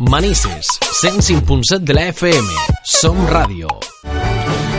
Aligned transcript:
Manises, 0.00 0.66
105.7 1.02 1.78
de 1.80 1.92
la 1.92 2.08
FM. 2.08 2.48
Som 2.84 3.26
Radio. 3.28 3.68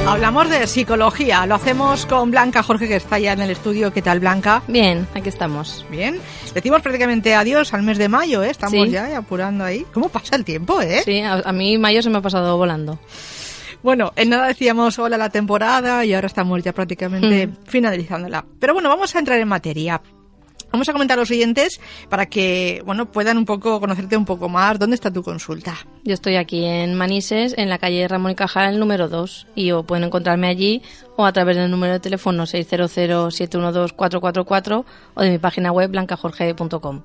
Hablamos 0.07 0.49
de 0.49 0.65
psicología, 0.65 1.45
lo 1.45 1.53
hacemos 1.53 2.07
con 2.07 2.31
Blanca 2.31 2.63
Jorge 2.63 2.87
que 2.87 2.95
está 2.95 3.19
ya 3.19 3.33
en 3.33 3.41
el 3.41 3.51
estudio. 3.51 3.93
¿Qué 3.93 4.01
tal 4.01 4.19
Blanca? 4.19 4.63
Bien, 4.67 5.07
aquí 5.13 5.29
estamos. 5.29 5.85
Bien. 5.91 6.19
Decimos 6.55 6.81
prácticamente 6.81 7.35
adiós 7.35 7.71
al 7.75 7.83
mes 7.83 7.99
de 7.99 8.09
mayo, 8.09 8.41
¿eh? 8.41 8.49
Estamos 8.49 8.85
Sí. 8.87 8.89
ya 8.93 9.15
apurando 9.15 9.63
ahí. 9.63 9.85
¿Cómo 9.93 10.09
pasa 10.09 10.35
el 10.35 10.43
tiempo, 10.43 10.81
eh? 10.81 11.03
Sí, 11.05 11.19
a, 11.21 11.33
a 11.45 11.51
mí 11.51 11.77
mayo 11.77 12.01
se 12.01 12.09
me 12.09 12.17
ha 12.17 12.21
pasado 12.21 12.57
volando. 12.57 12.97
Bueno, 13.83 14.13
en 14.15 14.29
nada 14.29 14.47
decíamos 14.47 14.97
hola 14.97 15.19
la 15.19 15.29
temporada 15.29 16.03
y 16.03 16.15
ahora 16.15 16.27
estamos 16.27 16.63
ya 16.63 16.73
prácticamente 16.73 17.45
Mm. 17.45 17.55
finalizándola. 17.67 18.43
Pero 18.59 18.73
bueno, 18.73 18.89
vamos 18.89 19.15
a 19.15 19.19
entrar 19.19 19.39
en 19.39 19.47
materia. 19.47 20.01
Vamos 20.71 20.87
a 20.87 20.93
comentar 20.93 21.17
a 21.17 21.21
los 21.21 21.31
oyentes 21.31 21.81
para 22.09 22.27
que, 22.27 22.83
bueno, 22.85 23.11
puedan 23.11 23.37
un 23.37 23.45
poco 23.45 23.79
conocerte 23.79 24.15
un 24.15 24.25
poco 24.25 24.47
más. 24.49 24.77
¿Dónde 24.79 24.95
está 24.95 25.11
tu 25.11 25.23
consulta? 25.23 25.75
Yo 26.03 26.13
estoy 26.13 26.35
aquí 26.37 26.65
en 26.65 26.95
Manises, 26.95 27.53
en 27.57 27.69
la 27.69 27.77
calle 27.77 28.07
Ramón 28.07 28.31
y 28.31 28.35
Cajal, 28.35 28.79
número 28.79 29.09
2, 29.09 29.47
y 29.55 29.71
o 29.71 29.83
pueden 29.83 30.05
encontrarme 30.05 30.47
allí 30.47 30.81
o 31.17 31.25
a 31.25 31.33
través 31.33 31.57
del 31.57 31.69
número 31.69 31.93
de 31.93 31.99
teléfono 31.99 32.43
600-712-444 32.43 34.85
o 35.13 35.21
de 35.21 35.29
mi 35.29 35.37
página 35.37 35.71
web 35.71 35.91
blancajorge.com. 35.91 37.01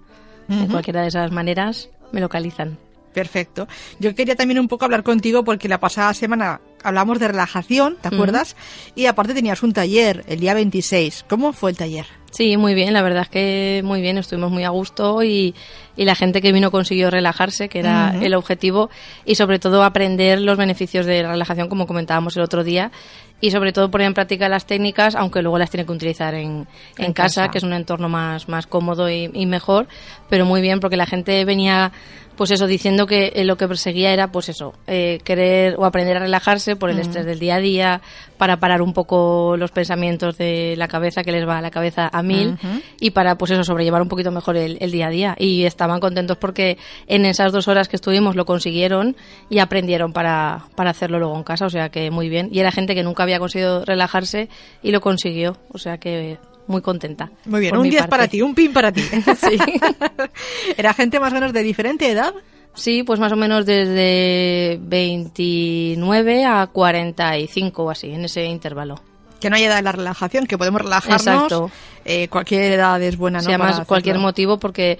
De 0.48 0.68
cualquiera 0.68 1.02
de 1.02 1.08
esas 1.08 1.32
maneras 1.32 1.90
me 2.12 2.20
localizan. 2.20 2.78
Perfecto. 3.12 3.66
Yo 3.98 4.14
quería 4.14 4.36
también 4.36 4.60
un 4.60 4.68
poco 4.68 4.84
hablar 4.84 5.02
contigo 5.02 5.42
porque 5.42 5.68
la 5.68 5.80
pasada 5.80 6.12
semana 6.12 6.60
hablamos 6.84 7.18
de 7.18 7.28
relajación, 7.28 7.96
¿te 8.00 8.08
acuerdas? 8.08 8.56
Y 8.94 9.06
aparte 9.06 9.32
tenías 9.32 9.62
un 9.62 9.72
taller 9.72 10.22
el 10.28 10.38
día 10.38 10.52
26. 10.52 11.24
¿Cómo 11.26 11.54
fue 11.54 11.70
el 11.70 11.78
taller? 11.78 12.04
Sí, 12.36 12.58
muy 12.58 12.74
bien, 12.74 12.92
la 12.92 13.00
verdad 13.00 13.22
es 13.22 13.28
que 13.30 13.80
muy 13.82 14.02
bien, 14.02 14.18
estuvimos 14.18 14.50
muy 14.50 14.62
a 14.62 14.68
gusto 14.68 15.22
y, 15.22 15.54
y 15.96 16.04
la 16.04 16.14
gente 16.14 16.42
que 16.42 16.52
vino 16.52 16.70
consiguió 16.70 17.10
relajarse, 17.10 17.70
que 17.70 17.78
era 17.78 18.14
el 18.20 18.34
objetivo, 18.34 18.90
y 19.24 19.36
sobre 19.36 19.58
todo 19.58 19.82
aprender 19.82 20.42
los 20.42 20.58
beneficios 20.58 21.06
de 21.06 21.22
la 21.22 21.30
relajación, 21.30 21.70
como 21.70 21.86
comentábamos 21.86 22.36
el 22.36 22.42
otro 22.42 22.62
día, 22.62 22.92
y 23.40 23.52
sobre 23.52 23.72
todo 23.72 23.90
poner 23.90 24.08
en 24.08 24.12
práctica 24.12 24.50
las 24.50 24.66
técnicas, 24.66 25.14
aunque 25.14 25.40
luego 25.40 25.56
las 25.56 25.70
tiene 25.70 25.86
que 25.86 25.92
utilizar 25.92 26.34
en, 26.34 26.66
en, 26.98 27.04
En 27.06 27.12
casa, 27.14 27.42
casa. 27.42 27.50
que 27.52 27.56
es 27.56 27.64
un 27.64 27.72
entorno 27.72 28.10
más, 28.10 28.50
más 28.50 28.66
cómodo 28.66 29.08
y, 29.08 29.30
y 29.32 29.46
mejor, 29.46 29.88
pero 30.28 30.44
muy 30.44 30.60
bien, 30.60 30.78
porque 30.80 30.98
la 30.98 31.06
gente 31.06 31.42
venía 31.46 31.90
pues 32.36 32.50
eso, 32.50 32.66
diciendo 32.66 33.06
que 33.06 33.32
eh, 33.34 33.44
lo 33.44 33.56
que 33.56 33.66
perseguía 33.66 34.12
era, 34.12 34.30
pues 34.30 34.48
eso, 34.48 34.74
eh, 34.86 35.18
querer 35.24 35.74
o 35.78 35.84
aprender 35.84 36.18
a 36.18 36.20
relajarse 36.20 36.76
por 36.76 36.90
el 36.90 36.98
estrés 36.98 37.24
del 37.24 37.38
día 37.38 37.56
a 37.56 37.60
día, 37.60 38.00
para 38.36 38.58
parar 38.58 38.82
un 38.82 38.92
poco 38.92 39.56
los 39.56 39.70
pensamientos 39.70 40.38
de 40.38 40.74
la 40.76 40.88
cabeza, 40.88 41.22
que 41.22 41.32
les 41.32 41.46
va 41.46 41.58
a 41.58 41.60
la 41.62 41.70
cabeza 41.70 42.08
a 42.12 42.22
mil, 42.22 42.58
y 43.00 43.10
para, 43.10 43.36
pues 43.36 43.50
eso, 43.50 43.64
sobrellevar 43.64 44.02
un 44.02 44.08
poquito 44.08 44.30
mejor 44.30 44.56
el, 44.56 44.78
el 44.80 44.90
día 44.90 45.06
a 45.06 45.10
día. 45.10 45.36
Y 45.38 45.64
estaban 45.64 46.00
contentos 46.00 46.36
porque 46.36 46.78
en 47.06 47.24
esas 47.24 47.52
dos 47.52 47.68
horas 47.68 47.88
que 47.88 47.96
estuvimos 47.96 48.36
lo 48.36 48.44
consiguieron 48.44 49.16
y 49.48 49.58
aprendieron 49.58 50.12
para, 50.12 50.66
para 50.74 50.90
hacerlo 50.90 51.18
luego 51.18 51.36
en 51.36 51.44
casa, 51.44 51.66
o 51.66 51.70
sea 51.70 51.88
que 51.88 52.10
muy 52.10 52.28
bien. 52.28 52.48
Y 52.52 52.60
era 52.60 52.72
gente 52.72 52.94
que 52.94 53.02
nunca 53.02 53.22
había 53.22 53.38
conseguido 53.38 53.84
relajarse 53.84 54.48
y 54.82 54.90
lo 54.90 55.00
consiguió, 55.00 55.56
o 55.72 55.78
sea 55.78 55.98
que 55.98 56.38
muy 56.66 56.82
contenta. 56.82 57.30
Muy 57.44 57.60
bien, 57.60 57.76
un 57.76 57.82
mi 57.82 57.90
10 57.90 58.02
parte. 58.02 58.10
para 58.10 58.28
ti, 58.28 58.42
un 58.42 58.54
pin 58.54 58.72
para 58.72 58.92
ti. 58.92 59.02
Sí. 59.36 59.58
¿Era 60.76 60.92
gente 60.94 61.20
más 61.20 61.32
o 61.32 61.34
menos 61.34 61.52
de 61.52 61.62
diferente 61.62 62.10
edad? 62.10 62.34
Sí, 62.76 63.02
pues 63.02 63.18
más 63.18 63.32
o 63.32 63.36
menos 63.36 63.66
desde 63.66 64.78
29 64.82 66.44
a 66.44 66.66
45 66.68 67.82
o 67.82 67.90
así, 67.90 68.12
en 68.12 68.26
ese 68.26 68.44
intervalo. 68.44 69.00
Que 69.40 69.50
no 69.50 69.56
hay 69.56 69.64
edad 69.64 69.76
de 69.76 69.82
la 69.82 69.92
relajación, 69.92 70.46
que 70.46 70.56
podemos 70.56 70.82
relajarnos. 70.82 71.26
Exacto. 71.26 71.70
Eh, 72.04 72.28
cualquier 72.28 72.72
edad 72.72 73.02
es 73.02 73.16
buena, 73.16 73.40
¿no? 73.40 73.48
Además, 73.48 73.72
Para 73.72 73.84
cualquier 73.86 74.18
motivo, 74.18 74.58
porque 74.58 74.98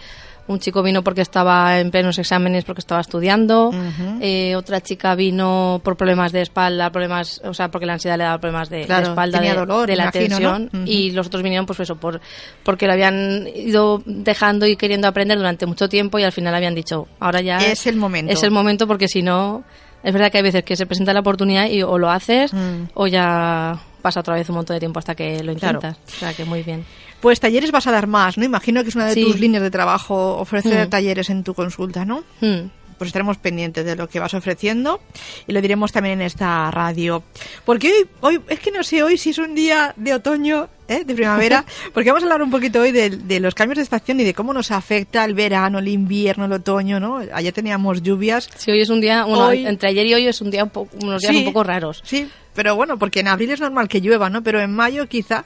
un 0.49 0.61
chico 0.61 0.83
vino 0.83 1.03
porque 1.03 1.23
estaba 1.23 1.81
en 1.81 1.91
plenos 1.91 2.19
exámenes 2.19 2.65
porque 2.65 2.81
estaba 2.81 3.01
estudiando, 3.01 3.73
eh, 4.21 4.55
otra 4.57 4.81
chica 4.81 5.15
vino 5.15 5.81
por 5.83 5.97
problemas 5.97 6.33
de 6.33 6.43
espalda, 6.43 6.91
problemas, 6.91 7.41
o 7.45 7.53
sea, 7.55 7.69
porque 7.71 7.87
la 7.87 7.95
ansiedad 7.95 8.17
le 8.17 8.25
daba 8.25 8.39
problemas 8.39 8.69
de, 8.71 8.83
espalda, 8.83 9.39
tenía 9.39 9.55
de, 9.55 9.59
dolor, 9.59 9.87
de 9.89 9.97
la 9.97 10.05
imagino, 10.05 10.39
¿no? 10.41 10.59
tensión, 10.59 10.85
y 10.87 11.11
los 11.11 11.27
otros 11.27 11.43
vinieron 11.43 11.67
pues 11.67 11.81
eso, 11.81 11.97
por, 11.97 12.21
porque 12.63 12.87
lo 12.87 12.93
habían 12.93 13.47
ido 13.55 14.03
dejando 14.07 14.67
y 14.67 14.77
queriendo 14.77 15.09
aprender 15.09 15.37
durante 15.37 15.67
mucho 15.67 15.89
tiempo 15.89 16.19
y 16.19 16.23
al 16.25 16.33
final 16.33 16.55
habían 16.55 16.75
dicho, 16.75 17.09
ahora 17.19 17.41
ya 17.41 17.59
Es 17.59 17.87
el 17.87 17.97
momento. 17.97 18.33
Es 18.33 18.43
el 18.43 18.51
momento 18.53 18.87
porque 18.87 19.09
si 19.09 19.23
no, 19.23 19.65
es 20.03 20.13
verdad 20.13 20.31
que 20.31 20.39
hay 20.39 20.45
veces 20.45 20.63
que 20.65 20.77
se 20.77 20.87
presenta 20.87 21.13
la 21.13 21.21
oportunidad 21.21 21.69
y 21.69 21.83
o 21.83 21.99
lo 21.99 22.11
haces 22.11 22.53
Mm. 22.53 22.91
o 22.95 23.07
ya 23.09 23.81
pasa 24.03 24.21
otra 24.21 24.35
vez 24.35 24.49
un 24.49 24.55
montón 24.57 24.77
de 24.77 24.81
tiempo 24.81 25.01
hasta 25.01 25.17
que 25.17 25.43
lo 25.43 25.53
Claro. 25.57 25.79
intentas. 25.79 25.99
O 26.15 26.19
sea 26.21 26.33
que 26.33 26.45
muy 26.45 26.63
bien. 26.63 26.85
Pues 27.21 27.41
talleres 27.41 27.71
vas 27.73 27.87
a 27.87 27.93
dar 27.93 28.07
más, 28.07 28.37
¿no? 28.39 28.45
Imagino 28.45 28.83
que 28.83 28.91
es 28.91 28.95
una 28.95 29.07
de 29.07 29.15
Sí. 29.15 29.25
tus 29.25 29.41
líneas 29.41 29.63
de 29.63 29.71
trabajo 29.71 30.37
ofrecer 30.39 30.87
Mm. 30.87 30.91
talleres 30.91 31.31
en 31.31 31.43
tu 31.45 31.55
consulta, 31.55 32.05
¿no? 32.05 32.25
Mm. 32.41 32.69
Pues 32.99 33.09
estaremos 33.09 33.37
pendientes 33.37 33.85
de 33.85 33.95
lo 33.95 34.09
que 34.09 34.19
vas 34.21 34.33
ofreciendo 34.33 35.01
y 35.47 35.53
lo 35.53 35.61
diremos 35.61 35.93
también 35.93 36.19
en 36.21 36.27
esta 36.27 36.71
radio. 36.71 37.23
Porque 37.67 37.89
hoy, 37.91 38.07
hoy 38.23 38.41
es 38.49 38.59
que 38.59 38.71
no 38.71 38.83
sé 38.83 39.03
hoy 39.03 39.19
si 39.19 39.31
es 39.31 39.39
un 39.39 39.55
día 39.55 39.93
de 39.99 40.15
otoño, 40.15 40.69
¿eh? 40.89 41.05
de 41.05 41.15
primavera, 41.15 41.63
porque 41.93 42.09
vamos 42.11 42.23
a 42.23 42.27
hablar 42.27 42.41
un 42.43 42.51
poquito 42.51 42.81
hoy 42.81 42.93
de, 42.93 43.11
de 43.11 43.39
los 43.41 43.55
cambios 43.55 43.77
de 43.77 43.83
estación 43.83 44.19
y 44.21 44.25
de 44.25 44.33
cómo 44.33 44.55
nos 44.55 44.71
afecta 44.71 45.27
el 45.27 45.35
verano, 45.35 45.79
el 45.79 45.89
invierno, 45.89 46.47
el 46.47 46.53
otoño, 46.53 46.99
¿no? 46.99 47.21
Ayer 47.35 47.53
teníamos 47.53 48.03
lluvias. 48.03 48.49
Sí, 48.57 48.71
hoy 48.71 48.81
es 48.81 48.89
un 48.89 49.03
día, 49.03 49.25
bueno, 49.25 49.49
Hoy- 49.49 49.67
entre 49.67 49.91
ayer 49.91 50.07
y 50.07 50.15
hoy 50.15 50.27
es 50.29 50.41
un 50.41 50.51
día 50.51 50.65
un 50.65 50.71
po- 50.71 50.89
unos 51.03 51.21
días 51.21 51.33
Sí. 51.33 51.39
un 51.41 51.45
poco 51.45 51.65
raros. 51.65 52.01
Sí, 52.03 52.27
pero 52.55 52.77
bueno, 52.77 52.99
porque 52.99 53.21
en 53.21 53.29
abril 53.29 53.51
es 53.51 53.61
normal 53.61 53.89
que 53.89 54.01
llueva, 54.01 54.31
¿no? 54.31 54.43
Pero 54.43 54.59
en 54.63 54.73
mayo 54.73 55.07
quizá, 55.07 55.45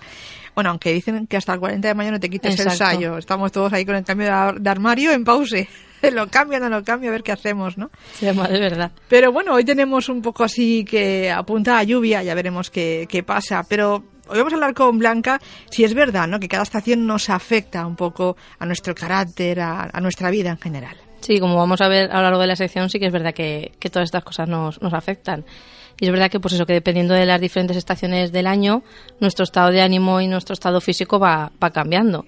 bueno, 0.55 0.71
aunque 0.71 0.93
dicen 0.93 1.27
que 1.27 1.37
hasta 1.37 1.53
el 1.55 1.61
40 1.61 1.89
de 1.89 1.95
mayo 1.95 2.11
no 2.13 2.21
te 2.21 2.29
quites 2.31 2.55
el 2.61 2.67
Exacto. 2.69 2.85
sayo. 2.95 3.19
Estamos 3.19 3.53
todos 3.53 3.73
ahí 3.73 3.85
con 3.85 3.95
el 3.97 4.05
cambio 4.05 4.27
de, 4.27 4.33
ar- 4.33 4.61
de 4.61 4.71
armario 4.71 5.13
en 5.13 5.25
pause. 5.25 5.69
lo 6.13 6.29
cambio, 6.29 6.59
no 6.61 6.69
lo 6.69 6.83
cambio, 6.83 7.11
a 7.11 7.13
ver 7.13 7.23
qué 7.23 7.33
hacemos, 7.33 7.77
¿no? 7.79 7.91
Sí, 8.15 8.27
de 8.27 8.33
verdad. 8.33 8.91
Pero 9.09 9.33
bueno, 9.33 9.55
hoy 9.55 9.65
tenemos 9.65 10.09
un 10.09 10.23
poco 10.23 10.45
así 10.45 10.85
que 10.85 11.31
apunta 11.31 11.79
a 11.79 11.83
lluvia, 11.83 12.23
ya 12.23 12.35
veremos 12.35 12.71
qué, 12.71 13.07
qué 13.09 13.23
pasa. 13.23 13.65
Pero 13.69 14.03
hoy 14.29 14.39
vamos 14.39 14.53
a 14.53 14.57
hablar 14.57 14.75
con 14.75 14.99
Blanca 14.99 15.41
si 15.71 15.85
es 15.85 15.93
verdad, 15.95 16.27
¿no? 16.29 16.41
Que 16.41 16.49
cada 16.49 16.63
estación 16.63 17.07
nos 17.07 17.29
afecta 17.31 17.87
un 17.87 17.97
poco 17.97 18.37
a 18.59 18.67
nuestro 18.67 18.95
carácter, 18.95 19.61
a, 19.61 19.91
a 19.93 20.01
nuestra 20.01 20.31
vida 20.31 20.51
en 20.51 20.59
general. 20.59 20.97
Sí, 21.21 21.39
como 21.39 21.57
vamos 21.57 21.83
a 21.83 21.89
ver 21.89 22.11
a 22.11 22.17
lo 22.17 22.23
largo 22.23 22.41
de 22.41 22.47
la 22.47 22.57
sección, 22.57 22.89
sí 22.89 22.99
que 22.99 23.05
es 23.07 23.13
verdad 23.13 23.35
que, 23.35 23.73
que 23.79 23.91
todas 23.91 24.07
estas 24.07 24.25
cosas 24.25 24.49
nos, 24.49 24.81
nos 24.81 24.95
afectan. 24.95 25.45
Y 26.01 26.07
es 26.07 26.11
verdad 26.11 26.31
que, 26.31 26.41
pues 26.41 26.55
eso, 26.55 26.65
que 26.67 26.73
dependiendo 26.73 27.13
de 27.15 27.27
las 27.27 27.41
diferentes 27.41 27.77
estaciones 27.77 28.33
del 28.33 28.47
año, 28.47 28.83
nuestro 29.21 29.45
estado 29.45 29.71
de 29.71 29.83
ánimo 29.83 30.21
y 30.21 30.27
nuestro 30.27 30.55
estado 30.55 30.81
físico 30.81 31.19
va, 31.19 31.53
va 31.63 31.71
cambiando. 31.71 32.25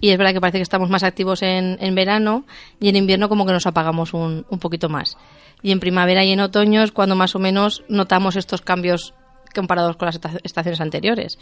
Y 0.00 0.10
es 0.10 0.18
verdad 0.18 0.32
que 0.34 0.40
parece 0.40 0.58
que 0.58 0.62
estamos 0.62 0.90
más 0.90 1.04
activos 1.04 1.42
en, 1.42 1.78
en 1.80 1.94
verano 1.94 2.44
y 2.80 2.88
en 2.88 2.96
invierno 2.96 3.28
como 3.28 3.46
que 3.46 3.52
nos 3.52 3.66
apagamos 3.66 4.12
un, 4.12 4.44
un 4.50 4.58
poquito 4.58 4.88
más. 4.88 5.16
Y 5.62 5.70
en 5.70 5.78
primavera 5.78 6.24
y 6.24 6.32
en 6.32 6.40
otoño 6.40 6.82
es 6.82 6.90
cuando 6.90 7.14
más 7.14 7.36
o 7.36 7.38
menos 7.38 7.84
notamos 7.88 8.34
estos 8.34 8.60
cambios 8.60 9.14
comparados 9.54 9.96
con 9.96 10.06
las 10.06 10.16
esta- 10.16 10.32
estaciones 10.42 10.80
anteriores. 10.80 11.38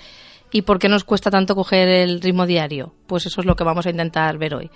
¿Y 0.53 0.63
por 0.63 0.79
qué 0.79 0.89
nos 0.89 1.05
cuesta 1.05 1.31
tanto 1.31 1.55
coger 1.55 1.89
el 1.89 2.21
ritmo 2.21 2.47
diario? 2.47 2.93
Pues 3.07 3.27
eso 3.27 3.41
es 3.41 3.47
lo 3.47 3.57
que 3.57 3.65
vamos 3.65 3.87
a 3.87 3.91
intentar 3.91 4.37
ver 4.39 4.55
hoy. 4.55 4.71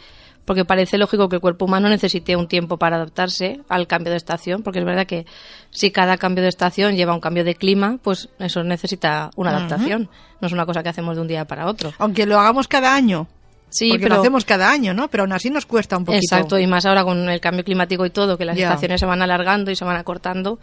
Porque 0.45 0.65
parece 0.65 0.99
lógico 0.99 1.29
que 1.29 1.37
el 1.37 1.41
cuerpo 1.41 1.65
humano 1.65 1.89
necesite 1.89 2.37
un 2.37 2.49
tiempo 2.49 2.77
para 2.77 2.97
adaptarse 2.97 3.61
al 3.69 3.87
cambio 3.87 4.11
de 4.11 4.19
estación, 4.19 4.63
porque 4.63 4.81
es 4.81 4.85
verdad 4.85 5.07
que 5.07 5.25
si 5.71 5.91
cada 5.91 6.19
cambio 6.19 6.43
de 6.43 6.51
estación 6.51 6.97
lleva 6.97 7.15
un 7.15 7.21
cambio 7.21 7.45
de 7.45 7.55
clima, 7.55 7.99
pues 8.03 8.29
eso 8.39 8.63
necesita 8.63 9.31
una 9.37 9.51
adaptación. 9.51 10.11
No 10.41 10.47
es 10.47 10.53
una 10.53 10.67
cosa 10.67 10.83
que 10.83 10.91
hacemos 10.91 11.17
de 11.17 11.23
un 11.23 11.29
día 11.29 11.47
para 11.47 11.67
otro. 11.67 11.93
Aunque 11.99 12.27
lo 12.27 12.39
hagamos 12.39 12.69
cada 12.69 12.95
año. 12.95 13.27
Sí, 13.71 13.89
porque 13.89 14.05
pero 14.05 14.17
lo 14.17 14.21
hacemos 14.21 14.45
cada 14.45 14.71
año, 14.71 14.95
¿no? 14.95 15.09
Pero 15.09 15.25
aún 15.25 15.33
así 15.33 15.51
nos 15.51 15.67
cuesta 15.67 15.97
un 15.97 16.05
poquito. 16.05 16.23
Exacto, 16.23 16.59
y 16.61 16.67
más 16.67 16.87
ahora 16.87 17.03
con 17.03 17.29
el 17.29 17.41
cambio 17.41 17.65
climático 17.65 18.07
y 18.07 18.11
todo, 18.11 18.39
que 18.39 18.45
las 18.45 18.57
estaciones 18.57 19.01
se 19.01 19.07
van 19.07 19.21
alargando 19.21 19.73
y 19.73 19.77
se 19.77 19.85
van 19.85 19.97
acortando, 19.97 20.61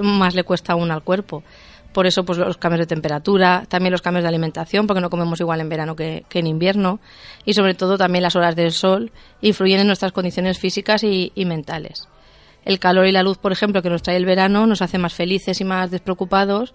más 0.00 0.34
le 0.34 0.44
cuesta 0.44 0.72
aún 0.72 0.90
al 0.90 1.02
cuerpo. 1.02 1.42
Por 1.94 2.06
eso, 2.06 2.24
pues 2.24 2.38
los 2.38 2.58
cambios 2.58 2.80
de 2.80 2.86
temperatura, 2.86 3.64
también 3.68 3.92
los 3.92 4.02
cambios 4.02 4.24
de 4.24 4.28
alimentación, 4.28 4.86
porque 4.86 5.00
no 5.00 5.08
comemos 5.08 5.40
igual 5.40 5.60
en 5.60 5.68
verano 5.68 5.94
que, 5.94 6.24
que 6.28 6.40
en 6.40 6.48
invierno, 6.48 6.98
y 7.44 7.54
sobre 7.54 7.74
todo 7.74 7.96
también 7.96 8.24
las 8.24 8.34
horas 8.34 8.56
del 8.56 8.72
sol 8.72 9.12
influyen 9.40 9.80
en 9.80 9.86
nuestras 9.86 10.10
condiciones 10.12 10.58
físicas 10.58 11.04
y, 11.04 11.30
y 11.36 11.44
mentales. 11.44 12.08
El 12.64 12.80
calor 12.80 13.06
y 13.06 13.12
la 13.12 13.22
luz, 13.22 13.38
por 13.38 13.52
ejemplo, 13.52 13.80
que 13.80 13.90
nos 13.90 14.02
trae 14.02 14.16
el 14.16 14.26
verano, 14.26 14.66
nos 14.66 14.82
hace 14.82 14.98
más 14.98 15.14
felices 15.14 15.60
y 15.60 15.64
más 15.64 15.90
despreocupados, 15.90 16.74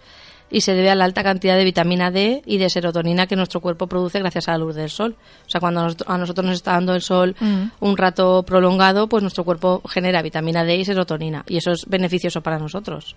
y 0.51 0.61
se 0.61 0.73
debe 0.73 0.89
a 0.89 0.95
la 0.95 1.03
alta 1.03 1.21
cantidad 1.21 1.57
de 1.57 1.63
vitamina 1.63 2.11
D 2.11 2.41
y 2.45 2.57
de 2.57 2.69
serotonina 2.69 3.27
que 3.27 3.35
nuestro 3.35 3.59
cuerpo 3.59 3.87
produce 3.87 4.19
gracias 4.19 4.47
a 4.47 4.53
la 4.53 4.57
luz 4.59 4.75
del 4.75 4.89
sol. 4.89 5.15
O 5.45 5.49
sea, 5.49 5.59
cuando 5.59 5.81
a 5.81 6.17
nosotros 6.17 6.45
nos 6.45 6.55
está 6.55 6.71
dando 6.71 6.95
el 6.95 7.01
sol 7.01 7.35
Mm. 7.39 7.71
un 7.81 7.97
rato 7.97 8.41
prolongado, 8.43 9.07
pues 9.07 9.21
nuestro 9.21 9.43
cuerpo 9.43 9.81
genera 9.87 10.21
vitamina 10.21 10.63
D 10.63 10.77
y 10.77 10.85
serotonina, 10.85 11.43
y 11.47 11.57
eso 11.57 11.71
es 11.71 11.85
beneficioso 11.87 12.41
para 12.41 12.57
nosotros. 12.57 13.15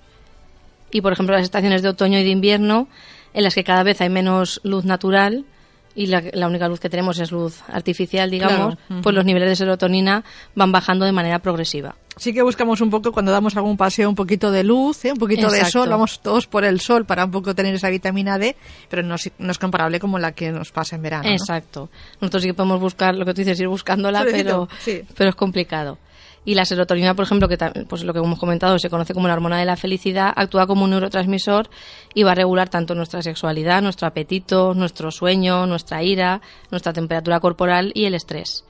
Y, 0.93 1.01
por 1.01 1.13
ejemplo, 1.13 1.35
las 1.35 1.43
estaciones 1.45 1.83
de 1.83 1.89
otoño 1.89 2.19
y 2.19 2.23
de 2.23 2.31
invierno, 2.31 2.87
en 3.35 3.43
las 3.43 3.55
que 3.55 3.65
cada 3.65 3.83
vez 3.83 4.01
hay 4.01 4.11
menos 4.11 4.61
luz 4.63 4.85
natural, 4.85 5.45
y 5.95 6.07
la, 6.07 6.23
la 6.33 6.47
única 6.47 6.69
luz 6.69 6.81
que 6.81 6.89
tenemos 6.89 7.19
es 7.19 7.33
luz 7.33 7.61
artificial, 7.69 8.31
digamos, 8.31 8.77
Claro. 8.77 9.03
pues 9.03 9.15
los 9.15 9.25
niveles 9.27 9.49
de 9.51 9.57
serotonina 9.57 10.25
van 10.55 10.73
bajando 10.73 11.05
de 11.05 11.13
manera 11.13 11.39
progresiva. 11.41 11.97
Sí 12.17 12.33
que 12.33 12.41
buscamos 12.43 12.81
un 12.81 12.89
poco 12.91 13.13
cuando 13.13 13.31
damos 13.33 13.57
algún 13.57 13.77
paseo 13.77 14.09
un 14.09 14.15
poquito 14.15 14.51
de 14.51 14.65
luz, 14.65 15.05
¿eh? 15.05 15.13
un 15.13 15.19
poquito 15.19 15.51
de 15.51 15.65
sol, 15.67 15.89
vamos 15.91 16.21
todos 16.21 16.47
por 16.47 16.65
el 16.65 16.81
sol 16.81 17.05
para 17.05 17.25
un 17.27 17.31
poco 17.31 17.55
tener 17.55 17.75
esa 17.75 17.89
vitamina 17.91 18.39
D, 18.39 18.57
pero 18.89 19.03
no, 19.03 19.17
es- 19.17 19.33
no 19.39 19.51
es 19.51 19.59
comparable 19.59 19.99
como 20.01 20.19
la 20.19 20.33
que 20.33 20.51
nos 20.51 20.73
pasa 20.73 20.97
en 20.97 21.03
verano. 21.03 21.25
¿no? 21.25 21.31
Exacto. 21.31 21.91
Nosotros 22.23 22.43
sí 22.43 22.49
que 22.49 22.55
podemos 22.55 22.81
buscar, 22.81 23.15
lo 23.15 23.25
que 23.27 23.35
tú 23.35 23.43
dices, 23.43 23.61
ir 23.61 23.69
buscándola, 23.69 24.21
Solicito, 24.21 24.45
pero, 24.45 24.69
sí. 24.81 25.03
pero 25.17 25.31
es 25.31 25.37
complicado. 25.37 25.99
Y 26.45 26.55
la 26.55 26.65
serotonina, 26.65 27.15
por 27.15 27.25
ejemplo, 27.25 27.49
que 27.49 27.57
pues 27.89 28.03
lo 28.03 28.13
que 28.13 28.19
hemos 28.19 28.39
comentado 28.39 28.77
se 28.79 28.91
conoce 28.91 29.15
como 29.15 29.29
la 29.29 29.35
hormona 29.35 29.59
de 29.59 29.65
la 29.65 29.77
felicidad, 29.77 30.33
actúa 30.35 30.67
como 30.67 30.85
un 30.85 30.91
neurotransmisor 30.91 31.69
y 32.15 32.25
va 32.25 32.33
a 32.33 32.35
regular 32.35 32.69
tanto 32.69 32.97
nuestra 32.97 33.23
sexualidad, 33.23 33.81
nuestro 33.81 34.09
apetito, 34.09 34.75
nuestro 34.75 35.13
sueño, 35.13 35.67
nuestra 35.67 36.03
ira, 36.03 36.41
nuestra 36.71 36.93
temperatura 36.93 37.39
corporal 37.39 37.93
y 37.95 38.07
el 38.07 38.15
estrés. 38.15 38.65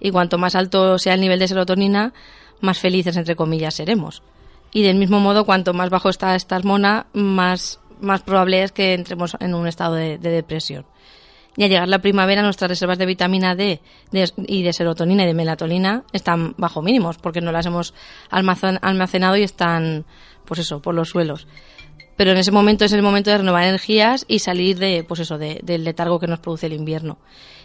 Y 0.00 0.10
cuanto 0.10 0.36
más 0.36 0.54
alto 0.54 0.98
sea 0.98 1.14
el 1.14 1.20
nivel 1.22 1.38
de 1.38 1.48
serotonina, 1.48 2.12
más 2.60 2.78
felices, 2.78 3.16
entre 3.16 3.36
comillas, 3.36 3.74
seremos. 3.74 4.22
Y 4.70 4.82
del 4.82 4.96
mismo 4.96 5.18
modo, 5.18 5.46
cuanto 5.46 5.72
más 5.72 5.88
bajo 5.88 6.10
está 6.10 6.34
esta 6.34 6.56
hormona, 6.56 7.06
más, 7.14 7.80
más 8.00 8.22
probable 8.22 8.62
es 8.62 8.72
que 8.72 8.92
entremos 8.92 9.34
en 9.40 9.54
un 9.54 9.66
estado 9.66 9.94
de 9.94 10.18
depresión. 10.18 10.84
Y 11.56 11.62
al 11.62 11.70
llegar 11.70 11.88
la 11.88 12.00
primavera, 12.00 12.42
nuestras 12.42 12.68
reservas 12.68 12.98
de 12.98 13.06
vitamina 13.06 13.54
D 13.54 13.80
y 14.12 14.62
de 14.62 14.72
serotonina 14.72 15.22
y 15.22 15.26
de 15.26 15.34
melatonina 15.34 16.02
están 16.12 16.54
bajo 16.56 16.82
mínimos, 16.82 17.18
porque 17.18 17.40
no 17.40 17.52
las 17.52 17.66
hemos 17.66 17.94
almacenado 18.30 19.36
y 19.36 19.42
están, 19.42 20.04
pues 20.44 20.60
eso, 20.60 20.82
por 20.82 20.94
los 20.94 21.10
suelos. 21.10 21.46
Pero 22.16 22.32
en 22.32 22.38
ese 22.38 22.50
momento 22.50 22.84
es 22.84 22.92
el 22.92 23.02
momento 23.02 23.30
de 23.30 23.38
renovar 23.38 23.64
energías 23.64 24.24
y 24.28 24.40
salir 24.40 24.78
de, 24.78 25.04
pues 25.04 25.20
eso, 25.20 25.38
del 25.38 25.84
letargo 25.84 26.20
que 26.20 26.26
nos 26.26 26.40
produce 26.40 26.66
el 26.66 26.72
invierno. 26.72 27.18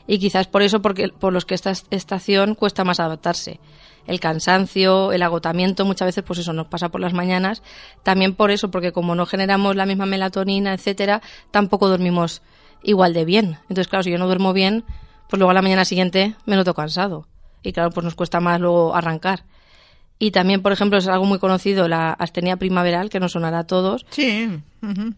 Y 0.07 0.17
quizás 0.17 0.47
por 0.47 0.63
eso, 0.63 0.81
porque, 0.81 1.09
por 1.09 1.33
los 1.33 1.45
que 1.45 1.53
esta 1.53 1.71
estación 1.91 2.55
cuesta 2.55 2.83
más 2.83 2.99
adaptarse. 2.99 3.59
El 4.07 4.19
cansancio, 4.19 5.11
el 5.11 5.21
agotamiento, 5.21 5.85
muchas 5.85 6.07
veces, 6.07 6.23
pues 6.23 6.39
eso 6.39 6.51
nos 6.51 6.65
pasa 6.65 6.89
por 6.89 6.99
las 6.99 7.13
mañanas. 7.13 7.61
También 8.01 8.33
por 8.33 8.49
eso, 8.49 8.71
porque 8.71 8.91
como 8.91 9.13
no 9.13 9.27
generamos 9.27 9.75
la 9.75 9.85
misma 9.85 10.07
melatonina, 10.07 10.73
etcétera, 10.73 11.21
tampoco 11.51 11.87
dormimos 11.87 12.41
igual 12.83 13.13
de 13.13 13.25
bien. 13.25 13.57
Entonces, 13.63 13.87
claro, 13.87 14.03
si 14.03 14.11
yo 14.11 14.17
no 14.17 14.27
duermo 14.27 14.53
bien, 14.53 14.83
pues 15.29 15.39
luego 15.39 15.51
a 15.51 15.53
la 15.53 15.61
mañana 15.61 15.85
siguiente 15.85 16.35
me 16.45 16.55
noto 16.55 16.73
cansado. 16.73 17.27
Y 17.63 17.73
claro, 17.73 17.91
pues 17.91 18.03
nos 18.03 18.15
cuesta 18.15 18.39
más 18.39 18.59
luego 18.59 18.95
arrancar. 18.95 19.43
Y 20.21 20.31
también, 20.31 20.61
por 20.61 20.73
ejemplo, 20.73 20.97
es 20.97 21.07
algo 21.07 21.23
muy 21.23 21.39
conocido, 21.39 21.87
la 21.87 22.11
astenia 22.11 22.57
primaveral, 22.57 23.09
que 23.09 23.21
nos 23.21 23.31
sonará 23.31 23.59
a 23.59 23.63
todos. 23.67 24.05
Sí. 24.09 24.49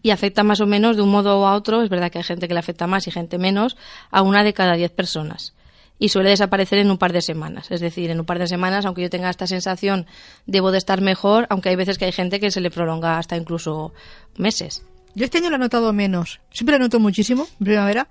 Y 0.00 0.10
afecta 0.10 0.44
más 0.44 0.60
o 0.60 0.66
menos 0.66 0.96
de 0.96 1.02
un 1.02 1.10
modo 1.10 1.40
u 1.40 1.44
otro, 1.44 1.82
es 1.82 1.88
verdad 1.88 2.10
que 2.10 2.18
hay 2.18 2.24
gente 2.24 2.46
que 2.46 2.54
le 2.54 2.60
afecta 2.60 2.86
más 2.86 3.08
y 3.08 3.10
gente 3.10 3.36
menos, 3.36 3.76
a 4.12 4.22
una 4.22 4.44
de 4.44 4.52
cada 4.52 4.74
diez 4.74 4.92
personas. 4.92 5.54
Y 5.98 6.10
suele 6.10 6.30
desaparecer 6.30 6.78
en 6.78 6.90
un 6.90 6.98
par 6.98 7.12
de 7.12 7.20
semanas. 7.20 7.70
Es 7.72 7.80
decir, 7.80 8.10
en 8.10 8.20
un 8.20 8.26
par 8.26 8.38
de 8.38 8.46
semanas, 8.46 8.86
aunque 8.86 9.02
yo 9.02 9.10
tenga 9.10 9.28
esta 9.28 9.48
sensación, 9.48 10.06
debo 10.46 10.70
de 10.70 10.78
estar 10.78 11.00
mejor, 11.00 11.46
aunque 11.50 11.68
hay 11.68 11.76
veces 11.76 11.98
que 11.98 12.04
hay 12.04 12.12
gente 12.12 12.38
que 12.38 12.52
se 12.52 12.60
le 12.60 12.70
prolonga 12.70 13.18
hasta 13.18 13.36
incluso 13.36 13.92
meses. 14.36 14.84
Yo 15.14 15.24
este 15.24 15.38
año 15.38 15.50
lo 15.50 15.56
he 15.56 15.58
notado 15.58 15.92
menos. 15.92 16.40
Siempre 16.50 16.78
lo 16.78 16.84
noto 16.84 17.00
muchísimo 17.00 17.46
en 17.60 17.64
primavera. 17.64 18.08